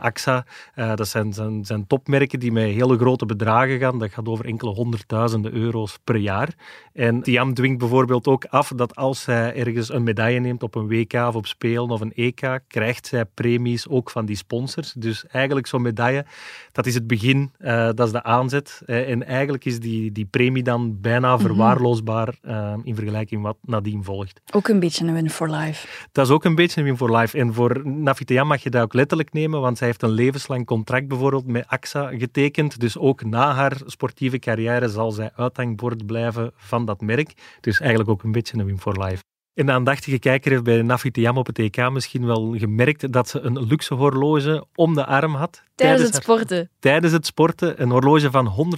AXA. 0.00 0.44
dat 0.74 1.08
zijn 1.08 1.31
zijn, 1.34 1.64
zijn 1.64 1.86
topmerken 1.86 2.40
die 2.40 2.52
met 2.52 2.64
hele 2.64 2.98
grote 2.98 3.26
bedragen 3.26 3.78
gaan. 3.78 3.98
Dat 3.98 4.12
gaat 4.12 4.28
over 4.28 4.44
enkele 4.44 4.70
honderdduizenden 4.70 5.52
euro's 5.52 5.98
per 6.04 6.16
jaar. 6.16 6.54
En 6.92 7.22
Tiam 7.22 7.54
dwingt 7.54 7.78
bijvoorbeeld 7.78 8.26
ook 8.26 8.44
af 8.44 8.72
dat 8.76 8.96
als 8.96 9.22
zij 9.22 9.54
ergens 9.54 9.92
een 9.92 10.02
medaille 10.02 10.40
neemt 10.40 10.62
op 10.62 10.74
een 10.74 10.88
WK 10.88 11.12
of 11.12 11.34
op 11.34 11.46
Spelen 11.46 11.90
of 11.90 12.00
een 12.00 12.12
EK, 12.14 12.60
krijgt 12.68 13.06
zij 13.06 13.24
premies 13.24 13.88
ook 13.88 14.10
van 14.10 14.26
die 14.26 14.36
sponsors. 14.36 14.92
Dus 14.92 15.26
eigenlijk 15.26 15.66
zo'n 15.66 15.82
medaille, 15.82 16.24
dat 16.72 16.86
is 16.86 16.94
het 16.94 17.06
begin, 17.06 17.52
uh, 17.60 17.88
dat 17.94 18.06
is 18.06 18.12
de 18.12 18.22
aanzet. 18.22 18.82
Uh, 18.86 19.10
en 19.10 19.26
eigenlijk 19.26 19.64
is 19.64 19.80
die, 19.80 20.12
die 20.12 20.24
premie 20.24 20.62
dan 20.62 21.00
bijna 21.00 21.34
mhm. 21.34 21.44
verwaarloosbaar 21.44 22.34
uh, 22.42 22.74
in 22.82 22.94
vergelijking 22.94 23.42
wat 23.42 23.56
nadien 23.60 24.04
volgt. 24.04 24.40
Ook 24.54 24.68
een 24.68 24.80
beetje 24.80 25.06
een 25.06 25.14
win 25.14 25.30
for 25.30 25.50
life. 25.50 25.86
Dat 26.12 26.26
is 26.26 26.32
ook 26.32 26.44
een 26.44 26.54
beetje 26.54 26.80
een 26.80 26.86
win 26.86 26.96
for 26.96 27.16
life. 27.16 27.38
En 27.38 27.54
voor 27.54 27.88
Nafitiam 27.88 28.46
mag 28.46 28.62
je 28.62 28.70
dat 28.70 28.82
ook 28.82 28.94
letterlijk 28.94 29.32
nemen, 29.32 29.60
want 29.60 29.78
zij 29.78 29.86
heeft 29.86 30.02
een 30.02 30.10
levenslang 30.10 30.66
contract 30.66 31.08
bijvoorbeeld 31.08 31.21
bijvoorbeeld 31.22 31.52
met 31.52 31.66
AXA 31.66 32.10
getekend. 32.18 32.80
Dus 32.80 32.98
ook 32.98 33.24
na 33.24 33.52
haar 33.52 33.80
sportieve 33.86 34.38
carrière 34.38 34.88
zal 34.88 35.12
zij 35.12 35.30
uithangbord 35.34 36.06
blijven 36.06 36.52
van 36.56 36.84
dat 36.84 37.00
merk. 37.00 37.32
Dus 37.60 37.80
eigenlijk 37.80 38.10
ook 38.10 38.22
een 38.22 38.32
beetje 38.32 38.58
een 38.58 38.66
win 38.66 38.78
for 38.78 39.04
life. 39.04 39.31
En 39.54 39.66
de 39.66 39.72
aandachtige 39.72 40.18
kijker 40.18 40.50
heeft 40.50 40.62
bij 40.62 40.82
Nafitiam 40.82 41.36
op 41.36 41.46
het 41.46 41.58
EK 41.58 41.90
misschien 41.90 42.26
wel 42.26 42.54
gemerkt 42.58 43.12
dat 43.12 43.28
ze 43.28 43.40
een 43.40 43.66
luxe 43.66 43.94
horloge 43.94 44.66
om 44.74 44.94
de 44.94 45.06
arm 45.06 45.34
had. 45.34 45.62
Tijdens, 45.74 46.02
het 46.02 46.22
sporten? 46.22 46.70
tijdens 46.78 47.12
het 47.12 47.26
sporten. 47.26 47.82
Een 47.82 47.90
horloge 47.90 48.30
van 48.30 48.74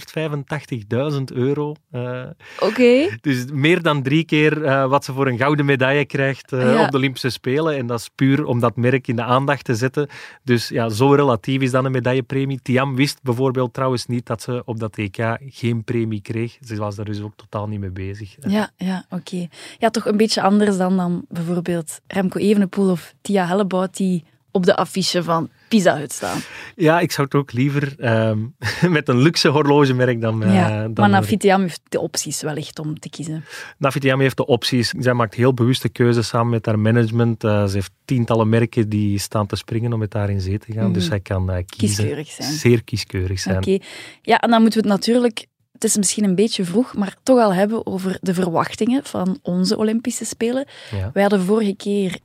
185.000 1.17 1.23
euro. 1.33 1.75
Uh, 1.91 2.23
Oké. 2.59 2.65
Okay. 2.65 3.17
Dus 3.21 3.45
meer 3.51 3.81
dan 3.81 4.03
drie 4.03 4.25
keer 4.25 4.57
uh, 4.57 4.87
wat 4.87 5.05
ze 5.05 5.13
voor 5.13 5.27
een 5.27 5.37
gouden 5.37 5.65
medaille 5.65 6.05
krijgt 6.05 6.51
uh, 6.51 6.73
ja. 6.73 6.85
op 6.85 6.91
de 6.91 6.97
Olympische 6.97 7.29
Spelen. 7.29 7.77
En 7.77 7.87
dat 7.87 7.99
is 7.99 8.09
puur 8.15 8.45
om 8.45 8.59
dat 8.59 8.75
merk 8.75 9.07
in 9.07 9.15
de 9.15 9.23
aandacht 9.23 9.63
te 9.63 9.75
zetten. 9.75 10.09
Dus 10.43 10.67
ja, 10.67 10.89
zo 10.89 11.13
relatief 11.13 11.61
is 11.61 11.71
dan 11.71 11.85
een 11.85 11.91
medaillepremie. 11.91 12.59
Tiam 12.61 12.95
wist 12.95 13.19
bijvoorbeeld 13.23 13.73
trouwens 13.73 14.05
niet 14.05 14.25
dat 14.25 14.41
ze 14.41 14.61
op 14.65 14.79
dat 14.79 14.97
EK 14.97 15.37
geen 15.39 15.83
premie 15.83 16.21
kreeg. 16.21 16.57
Ze 16.61 16.75
was 16.75 16.95
daar 16.95 17.05
dus 17.05 17.21
ook 17.21 17.35
totaal 17.35 17.67
niet 17.67 17.79
mee 17.79 17.91
bezig. 17.91 18.35
Ja, 18.39 18.71
ja 18.77 19.05
oké. 19.09 19.15
Okay. 19.15 19.49
Ja, 19.77 19.89
toch 19.89 20.05
een 20.05 20.17
beetje 20.17 20.41
anders 20.41 20.64
dan, 20.73 20.97
dan 20.97 21.25
bijvoorbeeld 21.29 21.99
Remco 22.07 22.39
Evenepoel 22.39 22.91
of 22.91 23.13
Tia 23.21 23.47
Hellebout 23.47 23.97
die 23.97 24.23
op 24.55 24.65
de 24.65 24.75
affiche 24.75 25.23
van 25.23 25.49
Pizza 25.67 25.97
Hut 25.97 26.11
staan. 26.11 26.37
Ja, 26.75 26.99
ik 26.99 27.11
zou 27.11 27.27
het 27.27 27.35
ook 27.35 27.51
liever 27.51 27.95
um, 28.29 28.55
met 28.97 29.09
een 29.09 29.17
luxe 29.17 29.47
horlogemerk 29.47 30.21
dan... 30.21 30.43
Uh, 30.43 30.53
ja, 30.53 30.81
dan 30.81 30.93
maar 30.95 31.09
Navitiam 31.09 31.61
heeft 31.61 31.81
de 31.89 31.99
opties 31.99 32.41
wellicht 32.41 32.79
om 32.79 32.99
te 32.99 33.09
kiezen. 33.09 33.45
Navitiam 33.77 34.19
heeft 34.19 34.37
de 34.37 34.45
opties. 34.45 34.93
Zij 34.99 35.13
maakt 35.13 35.33
heel 35.33 35.53
bewuste 35.53 35.89
keuzes 35.89 36.27
samen 36.27 36.49
met 36.49 36.65
haar 36.65 36.79
management. 36.79 37.43
Uh, 37.43 37.65
ze 37.65 37.73
heeft 37.73 37.91
tientallen 38.05 38.49
merken 38.49 38.89
die 38.89 39.19
staan 39.19 39.47
te 39.47 39.55
springen 39.55 39.93
om 39.93 39.99
met 39.99 40.13
haar 40.13 40.29
in 40.29 40.41
zee 40.41 40.57
te 40.57 40.65
gaan. 40.65 40.75
Mm 40.75 40.83
-hmm. 40.83 40.93
Dus 40.93 41.05
zij 41.05 41.19
kan 41.19 41.49
uh, 41.49 41.55
kiezen. 41.65 41.65
Kieskeurig 41.67 42.31
zijn. 42.31 42.51
Zeer 42.51 42.83
kieskeurig 42.83 43.39
zijn. 43.39 43.57
Oké. 43.57 43.69
Okay. 43.69 43.87
Ja, 44.21 44.39
en 44.39 44.49
dan 44.49 44.61
moeten 44.61 44.81
we 44.81 44.87
het 44.87 44.97
natuurlijk 44.97 45.45
het 45.75 45.83
is 45.83 45.97
misschien 45.97 46.23
een 46.23 46.35
beetje 46.35 46.65
vroeg, 46.65 46.95
maar 46.95 47.15
toch 47.23 47.39
al 47.39 47.53
hebben 47.53 47.85
over 47.85 48.17
de 48.21 48.33
verwachtingen 48.33 49.03
van 49.03 49.39
onze 49.41 49.77
Olympische 49.77 50.25
Spelen. 50.25 50.65
Ja. 50.91 51.09
Wij 51.13 51.21
hadden 51.21 51.41
vorige 51.41 51.75
keer 51.75 52.19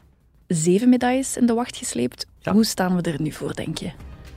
zeven 0.47 0.89
medailles 0.89 1.37
in 1.37 1.47
de 1.47 1.55
wacht 1.55 1.77
gesleept. 1.77 2.27
Ja. 2.39 2.53
Hoe 2.53 2.65
staan 2.65 2.97
we 2.97 3.11
er 3.11 3.21
nu 3.21 3.33
voor, 3.33 3.55
denk 3.55 3.79
je? 3.79 3.91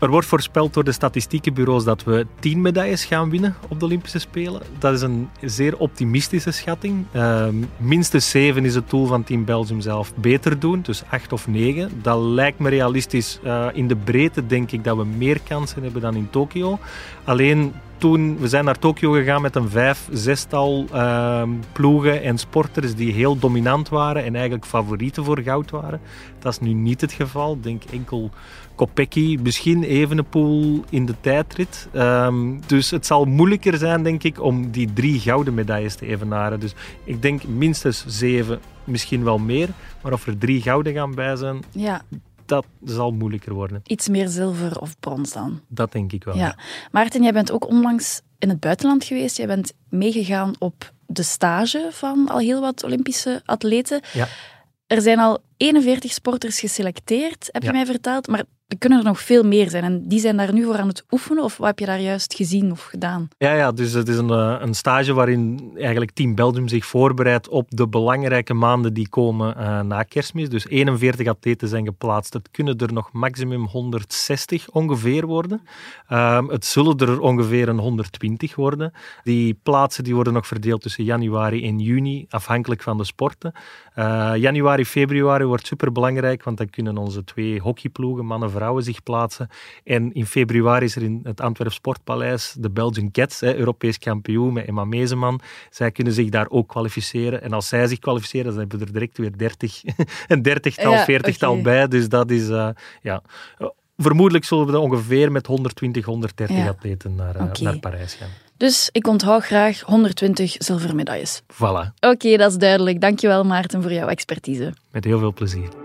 Er 0.04 0.10
wordt 0.10 0.28
voorspeld 0.28 0.74
door 0.74 0.84
de 0.84 0.92
statistiekenbureaus 0.92 1.84
dat 1.84 2.04
we 2.04 2.26
tien 2.40 2.62
medailles 2.62 3.06
gaan 3.06 3.30
winnen 3.30 3.56
op 3.68 3.80
de 3.80 3.86
Olympische 3.86 4.20
Spelen. 4.20 4.62
Dat 4.80 4.94
is 4.94 5.02
een 5.02 5.30
zeer 5.42 5.78
optimistische 5.78 6.52
schatting. 6.52 7.06
Uh, 7.16 7.46
minstens 7.78 8.30
zeven 8.30 8.66
is 8.66 8.76
het 8.76 8.90
doel 8.90 9.06
van 9.06 9.24
Team 9.24 9.46
Belgium 9.46 9.82
zelf 9.82 10.16
beter 10.16 10.60
doen, 10.60 10.82
dus 10.82 11.04
acht 11.10 11.34
of 11.34 11.48
negen. 11.48 11.90
Dat 12.02 12.20
lijkt 12.20 12.60
me 12.60 12.70
realistisch. 12.70 13.40
Uh, 13.44 13.68
in 13.74 13.88
de 13.88 13.96
breedte 13.96 14.46
denk 14.46 14.72
ik 14.72 14.84
dat 14.84 14.98
we 14.98 15.06
meer 15.06 15.40
kansen 15.48 15.84
hebben 15.84 16.02
dan 16.02 16.16
in 16.16 16.30
Tokio. 16.30 16.80
Alleen 17.24 17.74
toen, 17.98 18.38
we 18.38 18.48
zijn 18.48 18.66
naar 18.66 18.80
Tokio 18.80 19.12
gegaan 19.12 19.42
met 19.42 19.56
een 19.56 19.70
vijf, 19.70 20.08
zestal 20.12 20.86
uh, 20.94 21.44
ploegen 21.72 22.24
en 22.24 22.38
sporters 22.38 22.96
die 22.96 23.14
heel 23.14 23.38
dominant 23.38 23.90
waren 23.90 24.24
en 24.24 24.34
eigenlijk 24.34 24.66
favorieten 24.66 25.24
voor 25.24 25.40
goud 25.40 25.72
waren. 25.72 26.02
Dat 26.40 26.52
is 26.52 26.60
nu 26.60 26.74
niet 26.74 27.02
het 27.02 27.12
geval. 27.12 27.54
Ik 27.54 27.64
denk 27.64 27.84
enkel 27.84 28.30
Kopecky, 28.76 29.40
misschien 29.42 29.84
Evenepoel 29.84 30.84
in 30.90 31.06
de 31.06 31.16
tijdrit. 31.22 31.88
Um, 31.94 32.62
dus 32.68 32.92
het 32.92 33.06
zal 33.06 33.26
moeilijker 33.26 33.78
zijn, 33.78 34.04
denk 34.04 34.24
ik, 34.24 34.42
om 34.42 34.72
die 34.72 34.94
drie 34.94 35.20
gouden 35.20 35.54
medailles 35.54 35.96
te 35.96 36.06
evenaren. 36.06 36.60
Dus 36.60 36.74
ik 37.04 37.22
denk 37.22 37.44
minstens 37.44 38.06
zeven, 38.08 38.60
misschien 38.84 39.24
wel 39.24 39.38
meer. 39.38 39.70
Maar 40.02 40.14
of 40.14 40.28
er 40.28 40.38
drie 40.38 40.62
gouden 40.62 40.94
gaan 40.94 41.16
bij 41.16 41.36
zijn, 41.36 41.64
ja 41.72 42.02
dat 42.46 42.66
zal 42.84 43.12
moeilijker 43.12 43.54
worden. 43.54 43.82
Iets 43.86 44.08
meer 44.08 44.28
zilver 44.28 44.80
of 44.80 45.00
brons 45.00 45.34
dan? 45.34 45.62
Dat 45.68 45.92
denk 45.92 46.12
ik 46.12 46.24
wel. 46.24 46.36
Ja. 46.36 46.58
Maarten, 46.92 47.24
jij 47.24 47.34
bent 47.34 47.52
ook 47.52 47.68
onlangs 47.68 48.22
in 48.40 48.50
het 48.50 48.60
buitenland 48.60 49.04
geweest. 49.04 49.38
Jij 49.38 49.48
bent 49.48 49.74
meegegaan 49.90 50.54
op 50.60 50.92
de 51.08 51.24
stage 51.24 51.90
van 51.92 52.30
al 52.30 52.38
heel 52.38 52.62
wat 52.62 52.84
Olympische 52.84 53.42
atleten. 53.46 54.02
Ja. 54.14 54.28
Er 54.88 55.02
zijn 55.02 55.20
al 55.20 55.42
41 55.58 56.12
sporters 56.12 56.60
geselecteerd, 56.60 57.50
heb 57.52 57.64
je 57.64 57.72
mij 57.72 57.86
verteld. 57.86 58.28
Maar 58.28 58.44
er 58.74 58.80
kunnen 58.80 59.00
er 59.00 59.06
nog 59.06 59.20
veel 59.20 59.44
meer 59.44 59.70
zijn. 59.70 59.84
En 59.84 60.08
die 60.08 60.20
zijn 60.20 60.38
daar 60.38 60.54
nu 60.54 60.64
voor 60.64 60.78
aan 60.78 60.88
het 60.88 61.06
oefenen? 61.12 61.44
Of 61.44 61.58
wat 61.58 61.68
heb 61.68 61.80
je 61.80 61.86
daar 61.86 62.00
juist 62.00 62.34
gezien 62.34 62.72
of 62.72 62.84
gedaan? 62.84 63.28
Ja, 63.38 63.54
ja 63.54 63.72
dus 63.72 63.94
het 63.94 64.08
is 64.08 64.18
een, 64.18 64.30
eh, 64.30 64.56
een 64.60 64.74
stage 64.74 65.14
waarin 65.14 65.72
eigenlijk 65.76 66.12
Team 66.12 66.36
Belgium 66.36 66.68
zich 66.68 66.86
voorbereidt 66.86 67.48
op 67.48 67.66
de 67.70 67.88
belangrijke 67.88 68.54
maanden 68.54 68.94
die 68.94 69.10
komen 69.10 69.56
uh, 69.58 69.82
na 69.82 70.04
kerstmis. 70.04 70.50
Dus 70.50 70.68
41 70.68 71.28
atleten 71.28 71.68
zijn 71.68 71.86
geplaatst. 71.86 72.34
Het 72.34 72.52
kunnen 72.52 72.78
er 72.78 72.94
nog 72.94 73.12
maximum 73.12 73.66
160 73.66 74.70
ongeveer 74.70 75.26
worden. 75.26 75.62
Um, 76.10 76.50
het 76.50 76.66
zullen 76.66 76.98
er 76.98 77.20
ongeveer 77.20 77.70
een 77.70 77.80
120 77.80 78.56
worden. 78.56 78.94
Die 79.24 79.60
plaatsen 79.64 80.04
die 80.04 80.16
worden 80.16 80.34
nog 80.34 80.48
verdeeld 80.48 80.82
tussen 80.82 81.04
januari 81.04 81.68
en 81.68 81.80
juni, 81.80 82.26
afhankelijk 82.30 82.82
van 82.82 82.98
de 82.98 83.04
sporten. 83.04 83.54
Uh, 83.96 84.32
januari, 84.36 84.86
februari 84.86 85.43
wordt 85.46 85.68
superbelangrijk, 85.68 86.44
want 86.44 86.58
dan 86.58 86.70
kunnen 86.70 86.98
onze 86.98 87.24
twee 87.24 87.60
hockeyploegen, 87.60 88.26
mannen 88.26 88.52
vrouwen 88.52 88.84
zich 88.84 89.04
plaatsen. 89.04 89.50
En 89.84 90.14
in 90.14 90.26
februari 90.26 90.86
is 90.86 90.96
er 90.96 91.04
in 91.04 91.20
het 91.24 91.42
Antwerp 91.42 91.72
Sportpaleis 91.72 92.56
de 92.60 92.70
Belgian 92.70 93.12
Cats, 93.12 93.40
hè, 93.40 93.56
Europees 93.56 93.98
kampioen 93.98 94.54
met 94.54 94.66
Emma 94.66 94.86
Mezeman. 94.86 95.40
Zij 95.70 95.92
kunnen 95.92 96.14
zich 96.14 96.30
daar 96.30 96.50
ook 96.50 96.68
kwalificeren. 96.68 97.42
En 97.42 97.54
als 97.54 97.68
zij 97.68 97.88
zich 97.88 98.00
kwalificeren, 98.00 98.50
dan 98.50 98.60
hebben 98.60 98.80
we 98.80 98.86
er 98.86 98.94
direct 98.94 99.18
weer 99.18 99.38
30, 99.38 99.82
een 100.28 100.42
dertigtal, 100.52 100.92
ja, 100.92 101.04
veertigtal 101.04 101.52
okay. 101.52 101.64
bij. 101.64 101.88
Dus 101.88 102.10
dat 102.10 102.32
is, 102.32 102.50
uh, 102.50 102.70
ja... 103.02 103.22
Vermoedelijk 103.98 104.46
zullen 104.46 104.66
we 104.66 104.80
ongeveer 104.80 105.32
met 105.32 105.48
120, 105.48 106.06
130 106.06 106.58
ja. 106.58 106.68
atleten 106.68 107.16
naar, 107.16 107.36
okay. 107.36 107.52
naar 107.60 107.80
Parijs 107.80 108.14
gaan. 108.14 108.30
Dus 108.58 108.90
ik 108.92 109.08
onthoud 109.08 109.44
graag 109.44 109.82
120 109.82 110.56
zilveren 110.58 110.96
medailles. 110.96 111.42
Voilà. 111.42 111.58
Oké, 111.60 112.08
okay, 112.08 112.38
dat 112.38 112.52
is 112.52 112.58
duidelijk. 112.58 113.02
Dankjewel 113.02 113.44
Maarten 113.44 113.82
voor 113.82 113.94
jouw 113.94 114.08
expertise. 114.08 114.74
Met 114.92 115.04
heel 115.04 115.20
veel 115.20 115.34
plezier. 115.34 115.83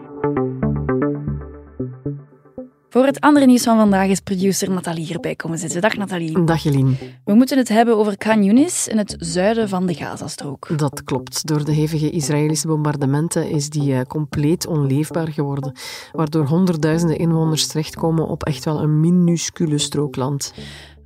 Voor 2.91 3.05
het 3.05 3.21
andere 3.21 3.47
nieuws 3.47 3.63
van 3.63 3.77
vandaag 3.77 4.09
is 4.09 4.21
producer 4.21 4.71
Nathalie 4.71 5.13
erbij 5.13 5.35
komen 5.35 5.59
zitten. 5.59 5.81
Dag 5.81 5.97
Nathalie. 5.97 6.45
Dag 6.45 6.63
Jelien. 6.63 6.97
We 7.25 7.35
moeten 7.35 7.59
het 7.59 7.69
hebben 7.69 7.97
over 7.97 8.17
Khan 8.17 8.45
Yunis 8.45 8.89
in 8.89 8.99
het 8.99 9.17
zuiden 9.19 9.69
van 9.69 9.87
de 9.87 9.95
Gazastrook. 9.95 10.79
Dat 10.79 11.05
klopt. 11.05 11.47
Door 11.47 11.65
de 11.65 11.73
hevige 11.73 12.11
Israëlische 12.11 12.67
bombardementen 12.67 13.51
is 13.51 13.71
die 13.71 13.93
uh, 13.93 14.01
compleet 14.01 14.67
onleefbaar 14.67 15.29
geworden, 15.29 15.73
waardoor 16.13 16.47
honderdduizenden 16.47 17.19
inwoners 17.19 17.67
terechtkomen 17.67 18.29
op 18.29 18.45
echt 18.45 18.65
wel 18.65 18.83
een 18.83 19.01
minuscule 19.01 19.79
strook 19.79 20.17
land. 20.17 20.53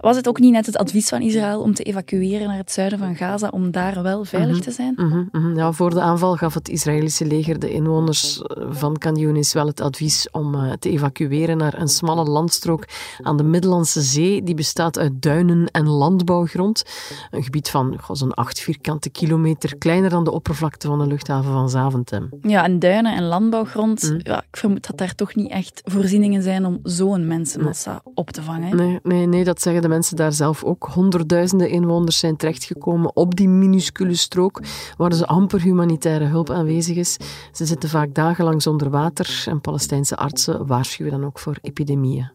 Was 0.02 0.16
het 0.16 0.28
ook 0.28 0.38
niet 0.38 0.52
net 0.52 0.66
het 0.66 0.76
advies 0.76 1.08
van 1.08 1.20
Israël 1.20 1.60
om 1.60 1.74
te 1.74 1.82
evacueren 1.82 2.48
naar 2.48 2.56
het 2.56 2.72
zuiden 2.72 2.98
van 2.98 3.16
Gaza, 3.16 3.48
om 3.48 3.70
daar 3.70 4.02
wel 4.02 4.24
veilig 4.24 4.60
te 4.60 4.70
zijn? 4.70 4.94
Mm 4.96 5.10
-hmm, 5.10 5.28
mm 5.32 5.42
-hmm. 5.42 5.56
Ja, 5.56 5.72
voor 5.72 5.90
de 5.90 6.00
aanval 6.00 6.36
gaf 6.36 6.54
het 6.54 6.68
Israëlische 6.68 7.24
leger 7.24 7.58
de 7.58 7.70
inwoners 7.70 8.42
van 8.70 8.98
Khan 8.98 9.16
Yunis 9.16 9.52
wel 9.52 9.66
het 9.66 9.80
advies 9.80 10.28
om 10.30 10.54
uh, 10.54 10.72
te 10.72 10.90
evacueren 10.90 11.56
naar 11.56 11.80
een 11.80 11.88
smalle 11.88 12.24
landstrook 12.24 12.84
aan 13.20 13.36
de 13.36 13.42
Middellandse 13.42 14.00
Zee. 14.00 14.42
Die 14.42 14.54
bestaat 14.54 14.98
uit 14.98 15.22
duinen 15.22 15.66
en 15.66 15.88
landbouwgrond. 15.88 16.82
Een 17.30 17.42
gebied 17.42 17.70
van 17.70 18.00
zo'n 18.12 18.34
acht 18.34 18.60
vierkante 18.60 19.10
kilometer, 19.10 19.76
kleiner 19.76 20.10
dan 20.10 20.24
de 20.24 20.32
oppervlakte 20.32 20.86
van 20.86 20.98
de 20.98 21.06
luchthaven 21.06 21.52
van 21.52 21.70
Zaventem. 21.70 22.28
Ja, 22.42 22.64
en 22.64 22.78
duinen 22.78 23.16
en 23.16 23.24
landbouwgrond, 23.24 24.14
ja, 24.18 24.38
ik 24.38 24.56
vermoed 24.56 24.86
dat 24.86 24.98
daar 24.98 25.14
toch 25.14 25.34
niet 25.34 25.50
echt 25.50 25.80
voorzieningen 25.84 26.42
zijn 26.42 26.64
om 26.64 26.78
zo'n 26.82 27.26
mensenmassa 27.26 28.02
op 28.14 28.30
te 28.30 28.42
vangen. 28.42 28.76
Nee, 28.76 28.98
nee, 29.02 29.26
nee, 29.26 29.44
dat 29.44 29.62
zeggen 29.62 29.82
de 29.82 29.90
mensen 29.92 30.16
daar 30.16 30.32
zelf 30.32 30.64
ook. 30.64 30.88
Honderdduizenden 30.92 31.68
inwoners 31.68 32.18
zijn 32.18 32.36
terechtgekomen 32.36 33.16
op 33.16 33.36
die 33.36 33.48
minuscule 33.48 34.14
strook 34.14 34.60
waar 34.96 35.10
dus 35.10 35.26
amper 35.26 35.60
humanitaire 35.60 36.24
hulp 36.24 36.50
aanwezig 36.50 36.96
is. 36.96 37.16
Ze 37.52 37.66
zitten 37.66 37.88
vaak 37.88 38.14
dagenlang 38.14 38.62
zonder 38.62 38.90
water 38.90 39.44
en 39.46 39.60
Palestijnse 39.60 40.16
artsen 40.16 40.66
waarschuwen 40.66 41.12
dan 41.12 41.24
ook 41.24 41.38
voor 41.38 41.56
epidemieën. 41.62 42.30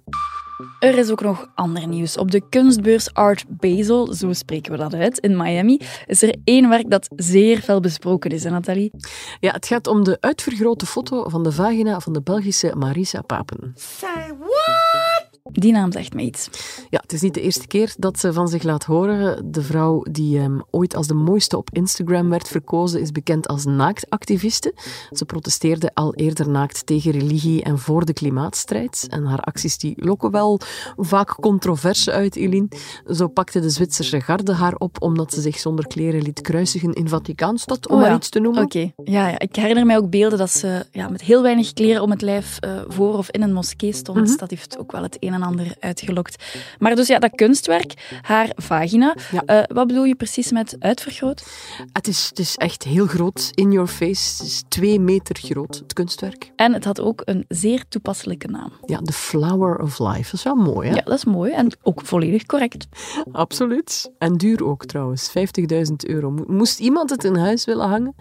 Er 0.79 0.97
is 0.97 1.09
ook 1.09 1.21
nog 1.21 1.47
ander 1.55 1.87
nieuws. 1.87 2.17
Op 2.17 2.31
de 2.31 2.41
kunstbeurs 2.49 3.13
Art 3.13 3.45
Basel, 3.47 4.13
zo 4.13 4.33
spreken 4.33 4.71
we 4.71 4.77
dat 4.77 4.93
uit, 4.93 5.19
in 5.19 5.37
Miami, 5.37 5.79
is 6.05 6.21
er 6.21 6.35
één 6.43 6.69
werk 6.69 6.89
dat 6.89 7.07
zeer 7.15 7.59
fel 7.61 7.79
besproken 7.79 8.31
is, 8.31 8.43
hè, 8.43 8.49
Nathalie? 8.49 8.91
Ja, 9.39 9.51
het 9.51 9.67
gaat 9.67 9.87
om 9.87 10.03
de 10.03 10.17
uitvergrote 10.19 10.85
foto 10.85 11.29
van 11.29 11.43
de 11.43 11.51
vagina 11.51 11.99
van 11.99 12.13
de 12.13 12.21
Belgische 12.21 12.75
Marisa 12.75 13.21
Papen. 13.21 13.71
Say 13.75 14.33
what? 14.39 15.06
Die 15.51 15.71
naam 15.71 15.91
zegt 15.91 16.13
me 16.13 16.21
iets. 16.21 16.49
Ja, 16.89 16.99
het 17.01 17.13
is 17.13 17.21
niet 17.21 17.33
de 17.33 17.41
eerste 17.41 17.67
keer 17.67 17.93
dat 17.97 18.19
ze 18.19 18.33
van 18.33 18.47
zich 18.47 18.63
laat 18.63 18.83
horen. 18.83 19.51
De 19.51 19.61
vrouw 19.61 20.03
die 20.11 20.39
um, 20.39 20.61
ooit 20.71 20.95
als 20.95 21.07
de 21.07 21.13
mooiste 21.13 21.57
op 21.57 21.69
Instagram 21.71 22.29
werd 22.29 22.47
verkozen, 22.47 23.01
is 23.01 23.11
bekend 23.11 23.47
als 23.47 23.65
naaktactiviste. 23.65 24.73
Ze 25.11 25.25
protesteerde 25.25 25.91
al 25.93 26.15
eerder 26.15 26.49
naakt 26.49 26.85
tegen 26.85 27.11
religie 27.11 27.63
en 27.63 27.79
voor 27.79 28.05
de 28.05 28.13
klimaatstrijd. 28.13 29.07
En 29.09 29.25
haar 29.25 29.39
acties 29.39 29.77
die 29.77 29.93
lokken 29.95 30.31
wel 30.31 30.59
vaak 30.97 31.35
controverse 31.39 32.11
uit, 32.11 32.35
Eline. 32.35 32.67
Zo 33.11 33.27
pakte 33.27 33.59
de 33.59 33.69
Zwitserse 33.69 34.21
garde 34.21 34.53
haar 34.53 34.75
op 34.75 35.01
omdat 35.01 35.33
ze 35.33 35.41
zich 35.41 35.59
zonder 35.59 35.87
kleren 35.87 36.21
liet 36.21 36.41
kruisigen 36.41 36.93
in 36.93 37.07
Vaticaanstad, 37.09 37.87
om 37.87 37.95
oh, 37.95 38.01
maar 38.01 38.15
iets 38.15 38.29
te 38.29 38.39
noemen. 38.39 38.63
Oké, 38.63 38.77
okay. 38.77 39.13
ja, 39.13 39.27
ja, 39.27 39.39
ik 39.39 39.55
herinner 39.55 39.85
mij 39.85 39.97
ook 39.97 40.09
beelden 40.09 40.37
dat 40.37 40.51
ze 40.51 40.85
ja, 40.91 41.09
met 41.09 41.21
heel 41.21 41.41
weinig 41.41 41.73
kleren 41.73 42.01
om 42.01 42.09
het 42.11 42.21
lijf 42.21 42.57
uh, 42.65 42.81
voor 42.87 43.17
of 43.17 43.31
in 43.31 43.41
een 43.41 43.53
moskee 43.53 43.93
stond. 43.93 44.17
Mm 44.17 44.25
-hmm. 44.25 44.37
Dat 44.37 44.49
heeft 44.49 44.77
ook 44.77 44.91
wel 44.91 45.01
het 45.01 45.17
een 45.19 45.33
en 45.37 45.47
ander 45.47 45.75
uitgelokt. 45.79 46.43
Maar 46.79 46.95
dus 46.95 47.07
ja, 47.07 47.19
dat 47.19 47.35
kunstwerk, 47.35 48.19
haar 48.21 48.49
vagina, 48.55 49.15
ja. 49.31 49.43
uh, 49.45 49.75
wat 49.75 49.87
bedoel 49.87 50.03
je 50.03 50.15
precies 50.15 50.51
met 50.51 50.75
uitvergroot? 50.79 51.47
Het 51.91 52.07
is, 52.07 52.25
het 52.29 52.39
is 52.39 52.55
echt 52.55 52.83
heel 52.83 53.05
groot, 53.05 53.51
in 53.53 53.71
your 53.71 53.87
face. 53.87 54.37
Het 54.37 54.47
is 54.47 54.63
twee 54.67 54.99
meter 54.99 55.37
groot, 55.41 55.75
het 55.75 55.93
kunstwerk. 55.93 56.51
En 56.55 56.73
het 56.73 56.83
had 56.83 57.01
ook 57.01 57.21
een 57.25 57.45
zeer 57.47 57.83
toepasselijke 57.89 58.47
naam. 58.47 58.71
Ja, 58.85 58.99
The 58.99 59.13
Flower 59.13 59.79
of 59.81 59.99
Life. 59.99 60.23
Dat 60.23 60.33
is 60.33 60.43
wel 60.43 60.55
mooi, 60.55 60.89
hè? 60.89 60.95
Ja, 60.95 61.01
dat 61.01 61.17
is 61.17 61.25
mooi 61.25 61.51
en 61.51 61.77
ook 61.81 62.01
volledig 62.03 62.45
correct. 62.45 62.87
Absoluut. 63.31 64.11
En 64.17 64.37
duur 64.37 64.65
ook 64.65 64.85
trouwens, 64.85 65.29
50.000 65.29 65.95
euro. 65.97 66.31
Moest 66.47 66.79
iemand 66.79 67.09
het 67.09 67.23
in 67.23 67.35
huis 67.35 67.65
willen 67.65 67.87
hangen? 67.87 68.15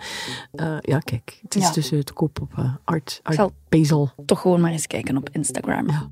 Uh, 0.52 0.76
ja, 0.80 0.98
kijk, 0.98 1.38
het 1.42 1.54
is 1.54 1.62
ja. 1.62 1.72
dus 1.72 1.88
te 1.88 2.12
koop 2.12 2.40
op 2.40 2.52
uh, 2.58 2.74
Art, 2.84 3.20
Art. 3.22 3.36
Toch 4.26 4.40
gewoon 4.40 4.60
maar 4.60 4.70
eens 4.70 4.86
kijken 4.86 5.16
op 5.16 5.28
Instagram. 5.32 5.90
Ja. 5.90 6.10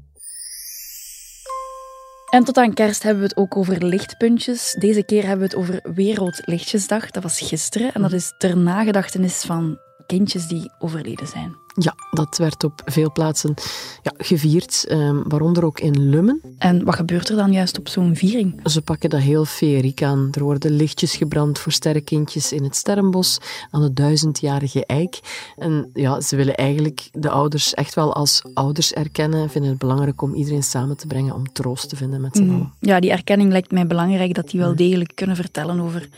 En 2.35 2.45
tot 2.45 2.57
aan 2.57 2.75
kerst 2.75 3.03
hebben 3.03 3.23
we 3.23 3.29
het 3.29 3.37
ook 3.37 3.57
over 3.57 3.85
lichtpuntjes. 3.85 4.77
Deze 4.79 5.03
keer 5.03 5.27
hebben 5.27 5.39
we 5.39 5.45
het 5.45 5.55
over 5.55 5.95
Wereldlichtjesdag. 5.95 7.11
Dat 7.11 7.23
was 7.23 7.41
gisteren. 7.41 7.93
En 7.93 8.03
dat 8.03 8.13
is 8.13 8.35
ter 8.39 8.57
nagedachtenis 8.57 9.43
van 9.43 9.79
kindjes 10.07 10.47
die 10.47 10.71
overleden 10.79 11.27
zijn. 11.27 11.64
Ja, 11.75 11.95
dat 12.11 12.39
werd 12.39 12.65
op 12.65 12.83
veel 12.85 13.13
plaatsen 13.13 13.55
ja, 14.03 14.13
gevierd, 14.17 14.87
um, 14.91 15.23
waaronder 15.29 15.65
ook 15.65 15.81
in 15.81 16.09
Lummen. 16.09 16.41
En 16.59 16.85
wat 16.85 16.95
gebeurt 16.95 17.29
er 17.29 17.37
dan 17.37 17.53
juist 17.53 17.79
op 17.79 17.89
zo'n 17.89 18.17
viering? 18.17 18.61
Ze 18.65 18.83
pakken 18.83 19.11
dat 19.11 19.21
heel 19.21 19.45
feeriek 19.45 20.03
aan. 20.03 20.29
Er 20.33 20.43
worden 20.43 20.71
lichtjes 20.71 21.17
gebrand 21.17 21.59
voor 21.59 21.73
sterrenkindjes 21.73 22.53
in 22.53 22.63
het 22.63 22.77
Sterrenbos, 22.77 23.39
aan 23.71 23.83
de 23.83 23.93
duizendjarige 23.93 24.87
eik. 24.87 25.21
En 25.57 25.91
ja, 25.95 26.21
ze 26.21 26.37
willen 26.37 26.55
eigenlijk 26.55 27.09
de 27.13 27.31
ouders 27.31 27.75
echt 27.75 27.95
wel 27.95 28.15
als 28.15 28.43
ouders 28.55 28.93
erkennen. 28.93 29.51
Vinden 29.51 29.71
het 29.71 29.79
belangrijk 29.79 30.23
om 30.23 30.35
iedereen 30.35 30.63
samen 30.63 30.97
te 30.97 31.07
brengen 31.07 31.35
om 31.35 31.53
troost 31.53 31.89
te 31.89 31.97
vinden 31.97 32.21
met 32.21 32.37
z'n 32.37 32.51
allen. 32.51 32.73
Ja, 32.81 33.01
die 33.01 33.11
erkenning 33.11 33.51
lijkt 33.51 33.71
mij 33.71 33.87
belangrijk, 33.87 34.35
dat 34.35 34.51
die 34.51 34.61
wel 34.61 34.77
degelijk 34.77 35.13
kunnen 35.15 35.37
vertellen 35.37 35.81
over 35.81 36.09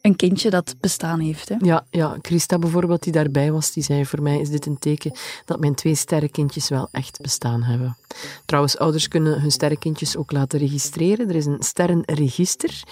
een 0.00 0.16
kindje 0.16 0.50
dat 0.50 0.74
bestaan 0.80 1.20
heeft. 1.20 1.48
Hè? 1.48 1.54
Ja, 1.58 1.84
ja, 1.90 2.16
Christa 2.22 2.58
bijvoorbeeld, 2.58 3.02
die 3.02 3.12
daarbij 3.12 3.52
was, 3.52 3.72
die 3.72 3.82
zei 3.82 4.06
voor 4.06 4.22
mij 4.22 4.40
is 4.40 4.50
dit 4.50 4.66
een 4.66 4.78
teken 4.78 5.12
dat 5.44 5.60
mijn 5.60 5.74
twee 5.74 5.94
sterrenkindjes 5.94 6.68
wel 6.68 6.88
echt 6.92 7.20
bestaan 7.20 7.62
hebben. 7.62 7.96
Trouwens, 8.44 8.78
ouders 8.78 9.08
kunnen 9.08 9.40
hun 9.40 9.50
sterrenkindjes 9.50 10.16
ook 10.16 10.32
laten 10.32 10.58
registreren. 10.58 11.28
Er 11.28 11.34
is 11.34 11.46
een 11.46 11.62
sterrenregister 11.62 12.82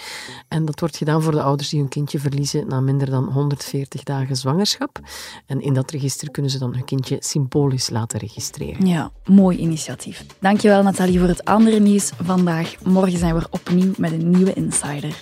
en 0.47 0.65
dat 0.65 0.79
wordt 0.79 0.97
gedaan 0.97 1.21
voor 1.21 1.31
de 1.31 1.41
ouders 1.41 1.69
die 1.69 1.79
hun 1.79 1.89
kindje 1.89 2.19
verliezen 2.19 2.67
na 2.67 2.79
minder 2.79 3.09
dan 3.09 3.23
140 3.23 4.03
dagen 4.03 4.35
zwangerschap. 4.35 4.99
En 5.45 5.61
in 5.61 5.73
dat 5.73 5.91
register 5.91 6.31
kunnen 6.31 6.51
ze 6.51 6.57
dan 6.59 6.73
hun 6.73 6.85
kindje 6.85 7.17
symbolisch 7.19 7.89
laten 7.89 8.19
registreren. 8.19 8.85
Ja, 8.85 9.11
mooi 9.25 9.57
initiatief. 9.57 10.25
Dankjewel 10.39 10.83
Nathalie 10.83 11.19
voor 11.19 11.27
het 11.27 11.45
andere 11.45 11.79
nieuws 11.79 12.11
vandaag. 12.23 12.75
Morgen 12.83 13.17
zijn 13.17 13.35
we 13.35 13.47
opnieuw 13.49 13.91
met 13.97 14.11
een 14.11 14.29
nieuwe 14.29 14.53
Insider. 14.53 15.21